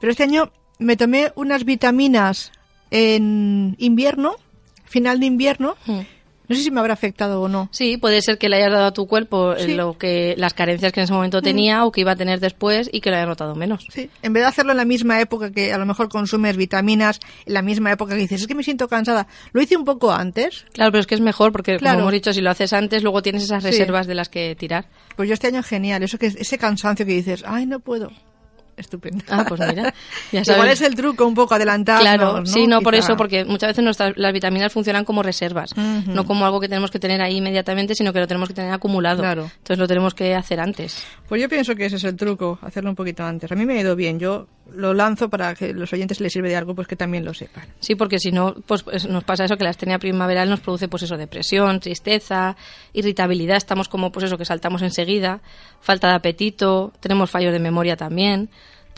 Pero 0.00 0.10
este 0.10 0.24
año 0.24 0.52
me 0.78 0.96
tomé 0.96 1.32
unas 1.36 1.64
vitaminas 1.64 2.52
en 2.90 3.76
invierno, 3.78 4.36
final 4.84 5.20
de 5.20 5.26
invierno. 5.26 5.76
Hmm. 5.86 6.00
No 6.50 6.56
sé 6.56 6.64
si 6.64 6.72
me 6.72 6.80
habrá 6.80 6.94
afectado 6.94 7.40
o 7.40 7.48
no. 7.48 7.68
Sí, 7.70 7.96
puede 7.96 8.20
ser 8.22 8.36
que 8.36 8.48
le 8.48 8.56
hayas 8.56 8.72
dado 8.72 8.86
a 8.86 8.92
tu 8.92 9.06
cuerpo 9.06 9.52
eh, 9.52 9.68
lo 9.68 9.96
que 9.96 10.34
las 10.36 10.52
carencias 10.52 10.92
que 10.92 10.98
en 10.98 11.04
ese 11.04 11.12
momento 11.12 11.38
hmm. 11.38 11.42
tenía 11.42 11.84
o 11.84 11.92
que 11.92 12.00
iba 12.00 12.10
a 12.10 12.16
tener 12.16 12.40
después 12.40 12.90
y 12.92 13.00
que 13.00 13.10
lo 13.10 13.16
haya 13.16 13.26
notado 13.26 13.54
menos. 13.54 13.86
Sí, 13.88 14.10
en 14.20 14.32
vez 14.32 14.42
de 14.42 14.48
hacerlo 14.48 14.72
en 14.72 14.78
la 14.78 14.84
misma 14.84 15.20
época 15.20 15.52
que 15.52 15.72
a 15.72 15.78
lo 15.78 15.86
mejor 15.86 16.08
consumes 16.08 16.56
vitaminas, 16.56 17.20
en 17.46 17.54
la 17.54 17.62
misma 17.62 17.92
época 17.92 18.14
que 18.14 18.22
dices, 18.22 18.40
es 18.40 18.46
que 18.48 18.56
me 18.56 18.64
siento 18.64 18.88
cansada, 18.88 19.28
lo 19.52 19.62
hice 19.62 19.76
un 19.76 19.84
poco 19.84 20.10
antes. 20.10 20.66
Claro, 20.72 20.90
pero 20.90 21.00
es 21.02 21.06
que 21.06 21.14
es 21.14 21.20
mejor 21.20 21.52
porque, 21.52 21.78
como 21.78 22.00
hemos 22.00 22.12
dicho, 22.12 22.32
si 22.32 22.40
lo 22.40 22.50
haces 22.50 22.72
antes, 22.72 23.04
luego 23.04 23.22
tienes 23.22 23.44
esas 23.44 23.62
reservas 23.62 24.08
de 24.08 24.16
las 24.16 24.28
que 24.28 24.56
tirar. 24.56 24.86
Pues 25.14 25.28
yo 25.28 25.34
este 25.34 25.46
año 25.46 25.62
genial, 25.62 26.02
eso 26.02 26.18
que 26.18 26.26
ese 26.26 26.58
cansancio 26.58 27.06
que 27.06 27.12
dices, 27.12 27.44
ay, 27.46 27.66
no 27.66 27.78
puedo. 27.78 28.10
Estupendo. 28.80 29.24
Ah, 29.28 29.44
pues 29.46 29.60
mira. 29.60 29.94
Ya 30.32 30.40
Igual 30.40 30.68
es 30.68 30.80
el 30.80 30.94
truco 30.94 31.26
un 31.26 31.34
poco 31.34 31.54
adelantado. 31.54 32.00
Claro, 32.00 32.46
sí, 32.46 32.66
no 32.66 32.80
por 32.80 32.94
eso, 32.94 33.16
porque 33.16 33.44
muchas 33.44 33.70
veces 33.70 33.84
nuestras, 33.84 34.16
las 34.16 34.32
vitaminas 34.32 34.72
funcionan 34.72 35.04
como 35.04 35.22
reservas, 35.22 35.76
no 35.76 36.24
como 36.24 36.44
algo 36.46 36.60
que 36.60 36.68
tenemos 36.68 36.90
que 36.90 36.98
tener 36.98 37.20
ahí 37.20 37.36
inmediatamente, 37.36 37.94
sino 37.94 38.12
que 38.12 38.20
lo 38.20 38.26
tenemos 38.26 38.48
que 38.48 38.54
tener 38.54 38.72
acumulado. 38.72 39.22
Claro. 39.22 39.42
Entonces 39.42 39.78
lo 39.78 39.86
tenemos 39.86 40.14
que 40.14 40.34
hacer 40.34 40.60
antes. 40.60 41.04
Pues 41.28 41.40
yo 41.40 41.48
pienso 41.48 41.74
que 41.74 41.86
ese 41.86 41.96
es 41.96 42.04
el 42.04 42.16
truco, 42.16 42.58
hacerlo 42.62 42.90
un 42.90 42.96
poquito 42.96 43.24
antes. 43.24 43.50
A 43.50 43.54
mí 43.54 43.66
me 43.66 43.74
ha 43.74 43.80
ido 43.80 43.96
bien. 43.96 44.18
Yo 44.18 44.46
lo 44.72 44.94
lanzo 44.94 45.28
para 45.28 45.54
que 45.54 45.72
los 45.72 45.92
oyentes 45.92 46.20
les 46.20 46.32
sirve 46.32 46.48
de 46.48 46.56
algo, 46.56 46.74
pues 46.74 46.88
que 46.88 46.96
también 46.96 47.24
lo 47.24 47.34
sepan. 47.34 47.64
Sí, 47.80 47.94
porque 47.94 48.18
si 48.18 48.32
no, 48.32 48.54
pues, 48.66 48.82
pues, 48.82 49.08
nos 49.08 49.24
pasa 49.24 49.44
eso, 49.44 49.56
que 49.56 49.64
la 49.64 49.70
astenia 49.70 49.98
primaveral 49.98 50.48
nos 50.48 50.60
produce 50.60 50.88
pues 50.88 51.02
eso, 51.02 51.16
depresión, 51.16 51.80
tristeza, 51.80 52.56
irritabilidad, 52.92 53.56
estamos 53.56 53.88
como 53.88 54.12
pues 54.12 54.26
eso, 54.26 54.38
que 54.38 54.44
saltamos 54.44 54.82
enseguida, 54.82 55.40
falta 55.80 56.08
de 56.08 56.14
apetito, 56.14 56.92
tenemos 57.00 57.30
fallos 57.30 57.52
de 57.52 57.58
memoria 57.58 57.96
también 57.96 58.50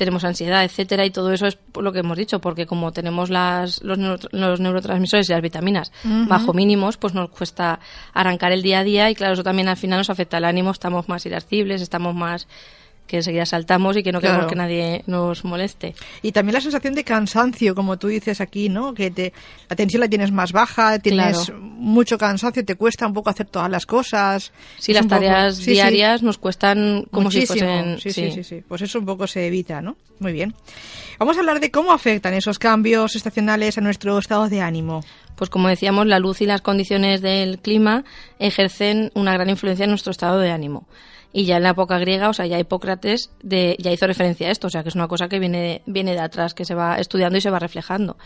tenemos 0.02 0.25
ansiedad, 0.25 0.64
etcétera, 0.64 1.06
y 1.06 1.10
todo 1.10 1.32
eso 1.32 1.46
es 1.46 1.58
lo 1.81 1.93
que 1.93 2.00
hemos 2.00 2.19
dicho, 2.19 2.40
porque 2.40 2.66
como 2.66 2.93
tenemos 2.93 3.31
las, 3.31 3.82
los, 3.82 3.99
neurotransmisores 3.99 5.28
y 5.28 5.32
las 5.32 5.43
vitaminas 5.43 5.93
bajo 6.04 6.52
mínimos, 6.52 6.96
pues 6.96 7.14
nos 7.14 7.31
cuesta 7.31 7.81
arrancar 8.12 8.52
el 8.52 8.62
día 8.62 8.81
a 8.81 8.84
día 8.84 9.10
y 9.10 9.14
claro, 9.14 9.34
eso 9.34 9.43
también 9.43 9.69
al 9.69 9.76
final 9.76 9.99
nos 9.99 10.10
afecta 10.10 10.38
el 10.38 10.44
ánimo, 10.44 10.70
estamos 10.70 11.08
más 11.08 11.25
irascibles, 11.26 11.82
estamos 11.82 12.14
más 12.14 12.49
que 13.06 13.16
enseguida 13.19 13.44
saltamos 13.44 13.96
y 13.96 14.02
que 14.02 14.12
no 14.12 14.20
queremos 14.20 14.46
que 14.46 14.54
nadie 14.54 15.02
nos 15.06 15.44
moleste. 15.44 15.94
Y 16.22 16.32
también 16.32 16.54
la 16.54 16.60
sensación 16.60 16.94
de 16.94 17.04
cansancio, 17.04 17.75
como 17.75 17.99
tú 17.99 18.08
dices 18.08 18.40
aquí, 18.40 18.69
¿no? 18.69 18.94
Que 18.94 19.10
te, 19.10 19.32
la 19.69 19.76
tensión 19.76 20.00
la 20.00 20.08
tienes 20.08 20.32
más 20.32 20.52
baja, 20.52 20.99
tienes 20.99 21.52
mucho 21.60 22.16
cansancio, 22.16 22.64
te 22.64 22.75
cuesta 22.75 23.06
un 23.06 23.12
poco 23.12 23.31
hacer 23.31 23.46
todas 23.46 23.70
las 23.70 23.87
cosas. 23.87 24.52
Sí, 24.78 24.93
las 24.93 25.06
tareas 25.06 25.58
diarias 25.58 26.22
nos 26.22 26.38
cuestan 26.38 27.06
como 27.10 27.31
si 27.31 27.46
fuesen... 27.46 27.99
Sí, 27.99 28.12
sí, 28.12 28.31
sí, 28.31 28.44
sí, 28.44 28.62
Pues 28.66 28.82
eso 28.82 28.99
un 28.99 29.06
poco 29.06 29.26
se 29.26 29.46
evita, 29.46 29.82
¿no? 29.82 29.96
Muy 30.19 30.32
bien. 30.32 30.54
Vamos 31.19 31.37
a 31.37 31.40
hablar 31.40 31.60
de 31.60 31.70
cómo 31.70 31.93
afectan 31.93 32.34
esos 32.34 32.58
cambios 32.58 33.14
estacionales 33.14 33.76
a 33.76 33.81
nuestro 33.81 34.19
estado 34.19 34.49
de 34.49 34.60
ánimo. 34.60 35.04
Pues 35.37 35.50
como 35.50 35.69
decíamos, 35.69 36.06
la 36.06 36.19
luz 36.19 36.40
y 36.40 36.46
las 36.46 36.62
condiciones 36.62 37.20
del 37.20 37.58
clima 37.58 38.04
ejercen 38.38 39.10
una 39.14 39.32
gran 39.34 39.50
influencia 39.50 39.84
en 39.84 39.90
nuestro 39.90 40.12
estado 40.12 40.38
de 40.38 40.50
ánimo 40.50 40.87
y 41.32 41.44
ya 41.46 41.56
en 41.56 41.62
la 41.62 41.70
época 41.70 41.99
griega, 41.99 42.29
o 42.29 42.32
sea, 42.32 42.46
ya 42.46 42.58
Hipócrates 42.58 43.31
de, 43.43 43.76
ya 43.79 43.90
hizo 43.90 44.06
referencia 44.06 44.49
a 44.49 44.50
esto, 44.50 44.67
o 44.67 44.70
sea, 44.70 44.82
que 44.82 44.90
es 44.90 44.94
una 44.94 45.08
cosa 45.08 45.29
que 45.29 45.38
viene, 45.38 45.82
viene 45.87 46.12
de 46.12 46.20
atrás, 46.20 46.55
que 46.55 46.64
se 46.64 46.75
va 46.75 46.96
estudiando 46.96 47.38
y 47.38 47.40
se 47.40 47.50
va 47.50 47.58
reflejando. 47.58 48.17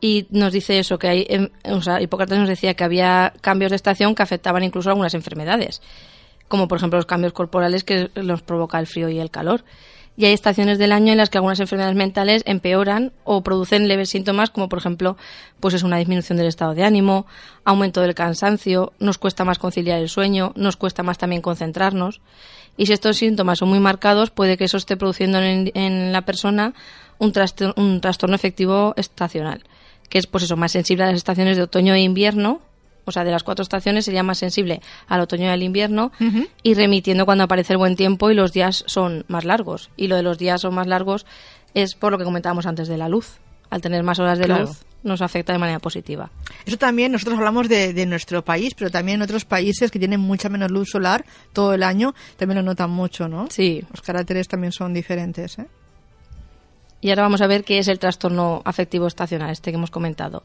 Y 0.00 0.26
nos 0.30 0.52
dice 0.52 0.78
eso, 0.78 0.98
que 0.98 1.08
hay, 1.08 1.26
em, 1.28 1.48
o 1.64 1.82
sea, 1.82 2.00
Hipócrates 2.00 2.38
nos 2.38 2.48
decía 2.48 2.74
que 2.74 2.84
había 2.84 3.34
cambios 3.40 3.70
de 3.70 3.76
estación 3.76 4.14
que 4.14 4.22
afectaban 4.22 4.62
incluso 4.62 4.88
algunas 4.88 5.14
enfermedades, 5.14 5.82
como 6.46 6.68
por 6.68 6.78
ejemplo 6.78 6.98
los 6.98 7.06
cambios 7.06 7.32
corporales 7.32 7.84
que 7.84 8.10
nos 8.14 8.42
provoca 8.42 8.78
el 8.78 8.86
frío 8.86 9.08
y 9.08 9.18
el 9.18 9.30
calor 9.30 9.64
y 10.18 10.26
hay 10.26 10.32
estaciones 10.32 10.78
del 10.78 10.90
año 10.90 11.12
en 11.12 11.18
las 11.18 11.30
que 11.30 11.38
algunas 11.38 11.60
enfermedades 11.60 11.96
mentales 11.96 12.42
empeoran 12.44 13.12
o 13.22 13.42
producen 13.42 13.86
leves 13.86 14.10
síntomas 14.10 14.50
como 14.50 14.68
por 14.68 14.80
ejemplo 14.80 15.16
pues 15.60 15.74
es 15.74 15.84
una 15.84 15.98
disminución 15.98 16.36
del 16.36 16.48
estado 16.48 16.74
de 16.74 16.82
ánimo, 16.82 17.24
aumento 17.64 18.00
del 18.00 18.16
cansancio, 18.16 18.92
nos 18.98 19.16
cuesta 19.16 19.44
más 19.44 19.60
conciliar 19.60 20.00
el 20.00 20.08
sueño, 20.08 20.52
nos 20.56 20.76
cuesta 20.76 21.04
más 21.04 21.18
también 21.18 21.40
concentrarnos. 21.40 22.20
Y 22.76 22.86
si 22.86 22.92
estos 22.92 23.16
síntomas 23.16 23.60
son 23.60 23.68
muy 23.68 23.78
marcados 23.78 24.30
puede 24.30 24.56
que 24.56 24.64
eso 24.64 24.76
esté 24.76 24.96
produciendo 24.96 25.38
en, 25.38 26.12
la 26.12 26.22
persona 26.22 26.74
un, 27.18 27.32
un 27.76 28.00
trastorno 28.00 28.34
efectivo 28.34 28.94
estacional 28.96 29.62
que 30.08 30.18
es 30.18 30.26
pues 30.26 30.44
eso 30.44 30.56
más 30.56 30.72
sensible 30.72 31.04
a 31.04 31.08
las 31.08 31.16
estaciones 31.16 31.56
de 31.56 31.62
otoño 31.62 31.94
e 31.94 32.00
invierno 32.00 32.60
o 33.08 33.12
sea, 33.12 33.24
de 33.24 33.30
las 33.30 33.42
cuatro 33.42 33.62
estaciones 33.62 34.04
sería 34.04 34.22
más 34.22 34.38
sensible 34.38 34.80
al 35.06 35.20
otoño 35.20 35.44
y 35.44 35.48
al 35.48 35.62
invierno 35.62 36.12
y 36.62 36.74
remitiendo 36.74 37.24
cuando 37.24 37.44
aparece 37.44 37.72
el 37.72 37.78
buen 37.78 37.96
tiempo 37.96 38.30
y 38.30 38.34
los 38.34 38.52
días 38.52 38.84
son 38.86 39.24
más 39.28 39.44
largos. 39.44 39.90
Y 39.96 40.08
lo 40.08 40.16
de 40.16 40.22
los 40.22 40.38
días 40.38 40.60
son 40.60 40.74
más 40.74 40.86
largos 40.86 41.26
es 41.74 41.94
por 41.94 42.12
lo 42.12 42.18
que 42.18 42.24
comentábamos 42.24 42.66
antes 42.66 42.88
de 42.88 42.98
la 42.98 43.08
luz. 43.08 43.38
Al 43.70 43.82
tener 43.82 44.02
más 44.02 44.18
horas 44.18 44.38
de 44.38 44.48
luz 44.48 44.84
nos 45.02 45.22
afecta 45.22 45.52
de 45.52 45.58
manera 45.58 45.78
positiva. 45.78 46.30
Eso 46.64 46.76
también, 46.76 47.12
nosotros 47.12 47.38
hablamos 47.38 47.68
de, 47.68 47.92
de, 47.92 48.06
nuestro 48.06 48.44
país, 48.44 48.74
pero 48.74 48.90
también 48.90 49.16
en 49.16 49.22
otros 49.22 49.44
países 49.44 49.90
que 49.90 49.98
tienen 49.98 50.20
mucha 50.20 50.48
menos 50.48 50.70
luz 50.70 50.88
solar 50.90 51.24
todo 51.52 51.74
el 51.74 51.82
año, 51.82 52.14
también 52.36 52.56
lo 52.56 52.62
notan 52.62 52.90
mucho, 52.90 53.28
¿no? 53.28 53.46
Sí. 53.50 53.84
Los 53.90 54.02
caracteres 54.02 54.48
también 54.48 54.72
son 54.72 54.92
diferentes, 54.94 55.58
¿eh? 55.58 55.66
Y 57.00 57.10
ahora 57.10 57.22
vamos 57.22 57.40
a 57.40 57.46
ver 57.46 57.64
qué 57.64 57.78
es 57.78 57.88
el 57.88 57.98
trastorno 57.98 58.62
afectivo 58.64 59.06
estacional, 59.06 59.50
este 59.50 59.70
que 59.70 59.76
hemos 59.76 59.90
comentado. 59.90 60.42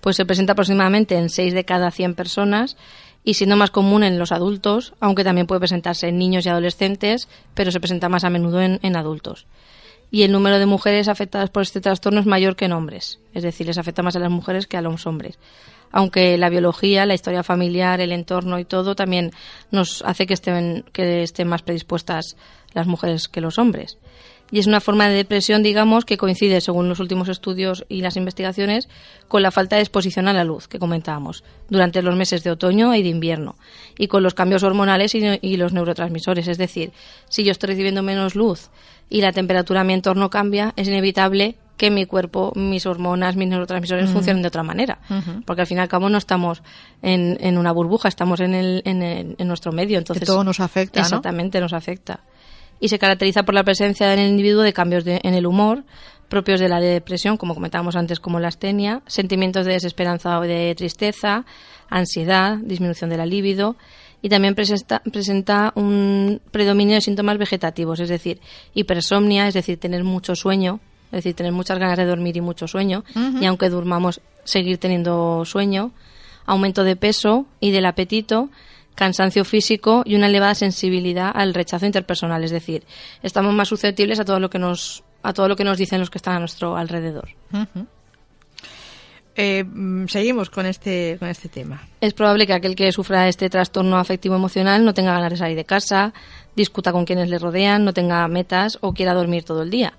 Pues 0.00 0.16
se 0.16 0.26
presenta 0.26 0.52
aproximadamente 0.52 1.16
en 1.16 1.30
6 1.30 1.54
de 1.54 1.64
cada 1.64 1.90
100 1.90 2.14
personas 2.14 2.76
y 3.24 3.34
siendo 3.34 3.56
más 3.56 3.70
común 3.70 4.04
en 4.04 4.18
los 4.18 4.30
adultos, 4.30 4.92
aunque 5.00 5.24
también 5.24 5.46
puede 5.46 5.60
presentarse 5.60 6.08
en 6.08 6.18
niños 6.18 6.44
y 6.44 6.50
adolescentes, 6.50 7.28
pero 7.54 7.70
se 7.70 7.80
presenta 7.80 8.10
más 8.10 8.24
a 8.24 8.30
menudo 8.30 8.60
en, 8.60 8.80
en 8.82 8.96
adultos. 8.96 9.46
Y 10.10 10.22
el 10.22 10.32
número 10.32 10.58
de 10.58 10.66
mujeres 10.66 11.08
afectadas 11.08 11.48
por 11.48 11.62
este 11.62 11.80
trastorno 11.80 12.20
es 12.20 12.26
mayor 12.26 12.54
que 12.54 12.66
en 12.66 12.72
hombres, 12.72 13.18
es 13.32 13.42
decir, 13.42 13.66
les 13.66 13.78
afecta 13.78 14.02
más 14.02 14.14
a 14.14 14.20
las 14.20 14.30
mujeres 14.30 14.66
que 14.66 14.76
a 14.76 14.82
los 14.82 15.06
hombres. 15.06 15.38
Aunque 15.90 16.36
la 16.36 16.50
biología, 16.50 17.06
la 17.06 17.14
historia 17.14 17.42
familiar, 17.42 18.00
el 18.00 18.12
entorno 18.12 18.58
y 18.58 18.64
todo 18.64 18.94
también 18.94 19.30
nos 19.70 20.02
hace 20.02 20.26
que 20.26 20.34
estén, 20.34 20.84
que 20.92 21.22
estén 21.22 21.48
más 21.48 21.62
predispuestas 21.62 22.36
las 22.74 22.86
mujeres 22.86 23.28
que 23.28 23.40
los 23.40 23.58
hombres 23.58 23.98
y 24.54 24.60
es 24.60 24.68
una 24.68 24.80
forma 24.80 25.08
de 25.08 25.16
depresión, 25.16 25.64
digamos, 25.64 26.04
que 26.04 26.16
coincide, 26.16 26.60
según 26.60 26.88
los 26.88 27.00
últimos 27.00 27.28
estudios 27.28 27.84
y 27.88 28.02
las 28.02 28.16
investigaciones, 28.16 28.88
con 29.26 29.42
la 29.42 29.50
falta 29.50 29.74
de 29.74 29.82
exposición 29.82 30.28
a 30.28 30.32
la 30.32 30.44
luz 30.44 30.68
que 30.68 30.78
comentábamos 30.78 31.42
durante 31.68 32.00
los 32.02 32.14
meses 32.14 32.44
de 32.44 32.52
otoño 32.52 32.94
y 32.94 33.02
de 33.02 33.08
invierno 33.08 33.56
y 33.98 34.06
con 34.06 34.22
los 34.22 34.34
cambios 34.34 34.62
hormonales 34.62 35.14
y, 35.16 35.56
los 35.56 35.72
neurotransmisores. 35.72 36.46
Es 36.46 36.56
decir, 36.58 36.92
si 37.28 37.42
yo 37.42 37.50
estoy 37.50 37.70
recibiendo 37.70 38.04
menos 38.04 38.36
luz 38.36 38.70
y 39.10 39.22
la 39.22 39.32
temperatura 39.32 39.80
a 39.80 39.84
mi 39.84 39.92
entorno 39.92 40.30
cambia, 40.30 40.72
es 40.76 40.86
inevitable 40.86 41.56
que 41.76 41.90
mi 41.90 42.06
cuerpo, 42.06 42.52
mis 42.54 42.86
hormonas, 42.86 43.34
mis 43.34 43.48
neurotransmisores 43.48 44.08
funcionen 44.12 44.42
de 44.42 44.48
otra 44.48 44.62
manera. 44.62 45.00
Porque 45.44 45.62
al 45.62 45.66
fin 45.66 45.78
y 45.78 45.80
al 45.80 45.88
cabo 45.88 46.08
no 46.08 46.18
estamos 46.18 46.62
en, 47.02 47.36
en 47.40 47.58
una 47.58 47.72
burbuja, 47.72 48.06
estamos 48.06 48.38
en, 48.38 48.54
el, 48.54 48.82
en, 48.84 49.02
el- 49.02 49.34
en 49.36 49.48
nuestro 49.48 49.72
medio. 49.72 49.98
Entonces, 49.98 50.20
que 50.20 50.26
todo 50.26 50.44
nos 50.44 50.60
afecta, 50.60 51.00
¿no? 51.00 51.06
Exactamente, 51.06 51.58
nos 51.60 51.72
afecta. 51.72 52.20
Y 52.80 52.88
se 52.88 52.98
caracteriza 52.98 53.44
por 53.44 53.54
la 53.54 53.64
presencia 53.64 54.12
en 54.12 54.18
el 54.20 54.28
individuo 54.30 54.62
de 54.62 54.72
cambios 54.72 55.04
de- 55.04 55.20
en 55.22 55.34
el 55.34 55.46
humor 55.46 55.84
propios 56.28 56.58
de 56.58 56.68
la 56.68 56.80
depresión, 56.80 57.36
como 57.36 57.54
comentábamos 57.54 57.96
antes, 57.96 58.18
como 58.18 58.40
la 58.40 58.48
astenia, 58.48 59.02
sentimientos 59.06 59.66
de 59.66 59.72
desesperanza 59.74 60.38
o 60.38 60.42
de 60.42 60.74
tristeza, 60.74 61.44
ansiedad, 61.90 62.56
disminución 62.62 63.10
de 63.10 63.16
la 63.18 63.26
libido 63.26 63.76
y 64.22 64.30
también 64.30 64.54
presenta, 64.54 65.00
presenta 65.12 65.72
un 65.76 66.40
predominio 66.50 66.94
de 66.94 67.02
síntomas 67.02 67.36
vegetativos, 67.38 68.00
es 68.00 68.08
decir, 68.08 68.40
hipersomnia, 68.72 69.46
es 69.48 69.54
decir, 69.54 69.78
tener 69.78 70.02
mucho 70.02 70.34
sueño, 70.34 70.80
es 71.06 71.18
decir, 71.18 71.34
tener 71.34 71.52
muchas 71.52 71.78
ganas 71.78 71.98
de 71.98 72.06
dormir 72.06 72.36
y 72.36 72.40
mucho 72.40 72.66
sueño, 72.66 73.04
y 73.40 73.44
aunque 73.44 73.68
durmamos, 73.68 74.20
seguir 74.44 74.78
teniendo 74.78 75.44
sueño, 75.44 75.92
aumento 76.46 76.84
de 76.84 76.96
peso 76.96 77.46
y 77.60 77.70
del 77.70 77.84
apetito, 77.86 78.48
cansancio 78.94 79.44
físico 79.44 80.02
y 80.04 80.14
una 80.14 80.26
elevada 80.26 80.54
sensibilidad 80.54 81.30
al 81.34 81.54
rechazo 81.54 81.86
interpersonal, 81.86 82.44
es 82.44 82.50
decir, 82.50 82.84
estamos 83.22 83.52
más 83.54 83.68
susceptibles 83.68 84.20
a 84.20 84.24
todo 84.24 84.40
lo 84.40 84.50
que 84.50 84.58
nos 84.58 85.04
a 85.22 85.32
todo 85.32 85.48
lo 85.48 85.56
que 85.56 85.64
nos 85.64 85.78
dicen 85.78 86.00
los 86.00 86.10
que 86.10 86.18
están 86.18 86.36
a 86.36 86.38
nuestro 86.38 86.76
alrededor. 86.76 87.30
Eh, 89.36 89.64
mm, 89.64 90.06
seguimos 90.06 90.50
con 90.50 90.66
este, 90.66 91.16
con 91.18 91.28
este 91.28 91.48
tema. 91.48 91.82
Es 92.00 92.12
probable 92.12 92.46
que 92.46 92.52
aquel 92.52 92.76
que 92.76 92.92
sufra 92.92 93.26
este 93.26 93.50
trastorno 93.50 93.96
afectivo 93.96 94.36
emocional 94.36 94.84
no 94.84 94.94
tenga 94.94 95.12
ganas 95.12 95.32
de 95.32 95.38
salir 95.38 95.56
de 95.56 95.64
casa, 95.64 96.12
discuta 96.54 96.92
con 96.92 97.04
quienes 97.04 97.30
le 97.30 97.38
rodean, 97.38 97.84
no 97.84 97.92
tenga 97.92 98.28
metas 98.28 98.78
o 98.80 98.92
quiera 98.92 99.14
dormir 99.14 99.44
todo 99.44 99.62
el 99.62 99.70
día. 99.70 99.94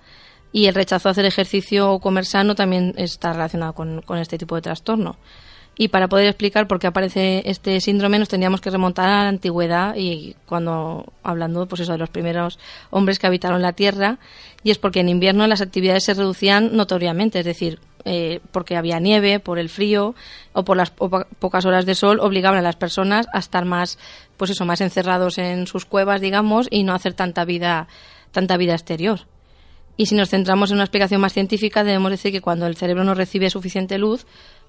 Y 0.52 0.68
el 0.68 0.76
rechazo 0.76 1.10
a 1.10 1.12
hacer 1.12 1.26
ejercicio 1.26 1.92
o 1.92 2.00
comer 2.00 2.26
sano 2.26 2.56
también 2.56 2.94
está 2.96 3.34
relacionado 3.34 3.74
con, 3.74 4.02
con 4.04 4.20
este 4.20 4.38
tipo 4.38 4.56
de 4.56 4.62
trastorno. 4.62 5.18
Y 5.78 5.90
para 5.90 6.08
poder 6.08 6.28
explicar 6.28 6.68
por 6.68 6.80
qué 6.80 6.88
aparece 6.88 7.42
este 7.46 7.82
síndrome 7.82 8.18
nos 8.18 8.30
tendríamos 8.30 8.62
que 8.62 8.70
remontar 8.70 9.10
a 9.10 9.24
la 9.24 9.28
antigüedad 9.28 9.96
y 9.98 10.36
cuando 10.46 11.12
hablando 11.22 11.66
pues 11.68 11.82
eso 11.82 11.92
de 11.92 11.98
los 11.98 12.10
primeros 12.10 12.60
hombres 12.92 13.20
que 13.20 13.28
habitaron 13.28 13.62
la 13.62 13.74
Tierra 13.74 14.18
y 14.64 14.72
es 14.72 14.78
porque 14.78 15.02
en 15.02 15.10
invierno 15.10 15.46
las 15.48 15.60
actividades 15.60 16.06
se 16.06 16.14
reducían 16.14 16.78
notoriamente, 16.78 17.40
es 17.40 17.46
decir, 17.46 17.80
eh, 18.06 18.40
porque 18.54 18.78
había 18.78 19.00
nieve, 19.02 19.42
por 19.42 19.60
el 19.60 19.68
frío 19.68 20.16
o 20.54 20.64
por 20.64 20.78
las 20.78 20.92
po- 20.92 21.26
pocas 21.40 21.66
horas 21.66 21.86
de 21.86 21.96
sol 21.96 22.20
obligaban 22.22 22.60
a 22.60 22.62
las 22.62 22.78
personas 22.78 23.28
a 23.34 23.40
estar 23.40 23.66
más 23.66 24.00
pues 24.38 24.52
eso 24.52 24.64
más 24.66 24.80
encerrados 24.80 25.38
en 25.40 25.68
sus 25.68 25.84
cuevas 25.84 26.22
digamos 26.22 26.68
y 26.72 26.84
no 26.84 26.94
hacer 26.94 27.16
tanta 27.16 27.44
vida 27.44 27.90
tanta 28.32 28.56
vida 28.56 28.74
exterior. 28.76 29.22
Y 29.98 30.08
si 30.08 30.16
nos 30.16 30.30
centramos 30.30 30.72
en 30.72 30.76
una 30.76 30.84
explicación 30.84 31.22
más 31.22 31.32
científica, 31.32 31.86
debemos 31.86 32.12
decir 32.12 32.34
que 32.34 32.42
cuando 32.42 32.68
el 32.68 32.76
cerebro 32.76 33.06
no 33.06 33.14
recibe 33.14 33.50
suficiente 33.50 33.98
luz, 33.98 34.26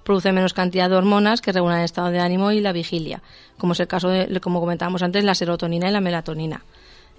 produce 0.06 0.32
menos 0.32 0.54
cantidad 0.54 0.88
de 0.88 0.94
hormonas 0.94 1.42
que 1.42 1.50
regulan 1.50 1.80
el 1.80 1.84
estado 1.84 2.10
de 2.10 2.20
ánimo 2.20 2.52
y 2.52 2.60
la 2.60 2.72
vigilia, 2.72 3.22
como 3.58 3.72
es 3.72 3.80
el 3.80 3.88
caso 3.88 4.08
de, 4.08 4.40
como 4.40 4.60
comentábamos 4.60 5.02
antes, 5.02 5.24
la 5.24 5.34
serotonina 5.34 5.88
y 5.88 5.92
la 5.92 6.00
melatonina. 6.00 6.62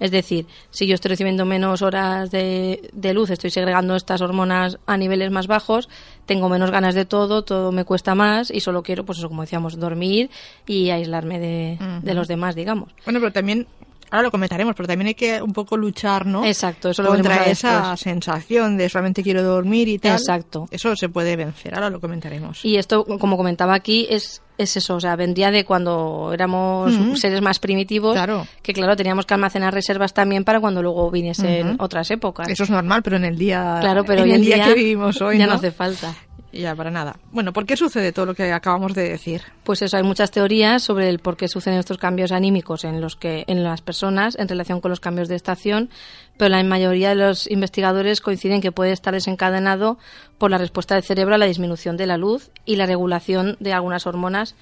Es 0.00 0.10
decir, 0.10 0.46
si 0.70 0.86
yo 0.86 0.94
estoy 0.94 1.10
recibiendo 1.10 1.44
menos 1.44 1.82
horas 1.82 2.30
de, 2.30 2.88
de 2.92 3.12
luz, 3.12 3.30
estoy 3.30 3.50
segregando 3.50 3.94
estas 3.94 4.20
hormonas 4.22 4.78
a 4.86 4.96
niveles 4.96 5.30
más 5.30 5.48
bajos, 5.48 5.88
tengo 6.24 6.48
menos 6.48 6.70
ganas 6.70 6.94
de 6.94 7.04
todo, 7.04 7.42
todo 7.42 7.72
me 7.72 7.84
cuesta 7.84 8.14
más 8.14 8.50
y 8.50 8.60
solo 8.60 8.82
quiero, 8.82 9.04
pues 9.04 9.18
eso, 9.18 9.28
como 9.28 9.42
decíamos, 9.42 9.78
dormir 9.78 10.30
y 10.66 10.90
aislarme 10.90 11.40
de, 11.40 11.78
de 12.00 12.14
los 12.14 12.26
demás, 12.26 12.54
digamos. 12.54 12.90
Bueno, 13.04 13.20
pero 13.20 13.32
también, 13.32 13.66
ahora 14.10 14.22
lo 14.24 14.30
comentaremos, 14.30 14.74
pero 14.74 14.86
también 14.86 15.08
hay 15.08 15.14
que 15.14 15.40
un 15.42 15.52
poco 15.52 15.76
luchar, 15.76 16.26
¿no? 16.26 16.44
Exacto, 16.44 16.90
eso 16.90 17.02
lo 17.02 17.10
Contra 17.10 17.30
veremos 17.36 17.52
esa 17.52 17.96
sensación 17.96 18.76
de 18.76 18.88
solamente 18.88 19.22
quiero 19.22 19.42
dormir 19.42 19.88
y 19.88 19.98
tal. 19.98 20.12
Exacto. 20.12 20.66
Eso 20.70 20.94
se 20.96 21.08
puede 21.08 21.36
vencer, 21.36 21.74
ahora 21.74 21.90
lo 21.90 22.00
comentaremos. 22.00 22.64
Y 22.64 22.76
esto, 22.76 23.04
como 23.04 23.36
comentaba 23.36 23.74
aquí, 23.74 24.06
es, 24.10 24.42
es 24.58 24.76
eso, 24.76 24.96
o 24.96 25.00
sea, 25.00 25.16
vendría 25.16 25.50
de 25.50 25.64
cuando 25.64 26.30
éramos 26.32 26.92
seres 27.20 27.40
más 27.42 27.58
primitivos, 27.58 28.14
Claro. 28.14 28.46
que 28.62 28.72
claro, 28.72 28.96
teníamos 28.96 29.26
que 29.26 29.34
almacenar 29.34 29.72
reservas 29.74 30.12
también 30.14 30.44
para 30.44 30.60
cuando 30.60 30.82
luego 30.82 31.10
viniesen 31.10 31.76
otras 31.78 32.10
épocas. 32.10 32.48
Eso 32.48 32.64
es 32.64 32.70
normal, 32.70 33.02
pero 33.02 33.16
en 33.16 33.24
el 33.24 33.36
día, 33.38 33.78
claro, 33.80 34.04
pero 34.04 34.22
en 34.22 34.28
hoy 34.30 34.34
el 34.36 34.40
día, 34.42 34.56
día 34.56 34.64
que 34.66 34.74
vivimos 34.74 35.20
hoy, 35.22 35.38
ya 35.38 35.46
¿no? 35.46 35.52
no 35.52 35.56
hace 35.58 35.70
falta. 35.70 36.14
Ya, 36.50 36.74
para 36.74 36.90
nada. 36.90 37.16
Bueno, 37.30 37.52
¿por 37.52 37.66
qué 37.66 37.76
sucede 37.76 38.10
todo 38.10 38.24
lo 38.24 38.34
que 38.34 38.50
acabamos 38.52 38.94
de 38.94 39.10
decir? 39.10 39.42
Pues 39.64 39.82
eso, 39.82 39.98
hay 39.98 40.02
muchas 40.02 40.30
teorías 40.30 40.82
sobre 40.82 41.10
el 41.10 41.18
por 41.18 41.36
qué 41.36 41.46
suceden 41.46 41.78
estos 41.78 41.98
cambios 41.98 42.32
anímicos 42.32 42.84
en 42.84 43.02
los 43.02 43.16
que 43.16 43.44
en 43.48 43.62
las 43.62 43.82
personas 43.82 44.34
en 44.38 44.48
relación 44.48 44.80
con 44.80 44.90
los 44.90 45.00
cambios 45.00 45.28
de 45.28 45.34
estación, 45.34 45.90
pero 46.38 46.48
la 46.48 46.62
mayoría 46.62 47.10
de 47.10 47.16
los 47.16 47.50
investigadores 47.50 48.22
coinciden 48.22 48.62
que 48.62 48.72
puede 48.72 48.92
estar 48.92 49.12
desencadenado 49.12 49.98
por 50.38 50.50
la 50.50 50.56
respuesta 50.56 50.94
del 50.94 51.04
cerebro 51.04 51.34
a 51.34 51.38
la 51.38 51.46
disminución 51.46 51.98
de 51.98 52.06
la 52.06 52.16
luz 52.16 52.50
y 52.64 52.76
la 52.76 52.86
regulación 52.86 53.58
de 53.60 53.74
algunas 53.74 54.06
hormonas, 54.06 54.54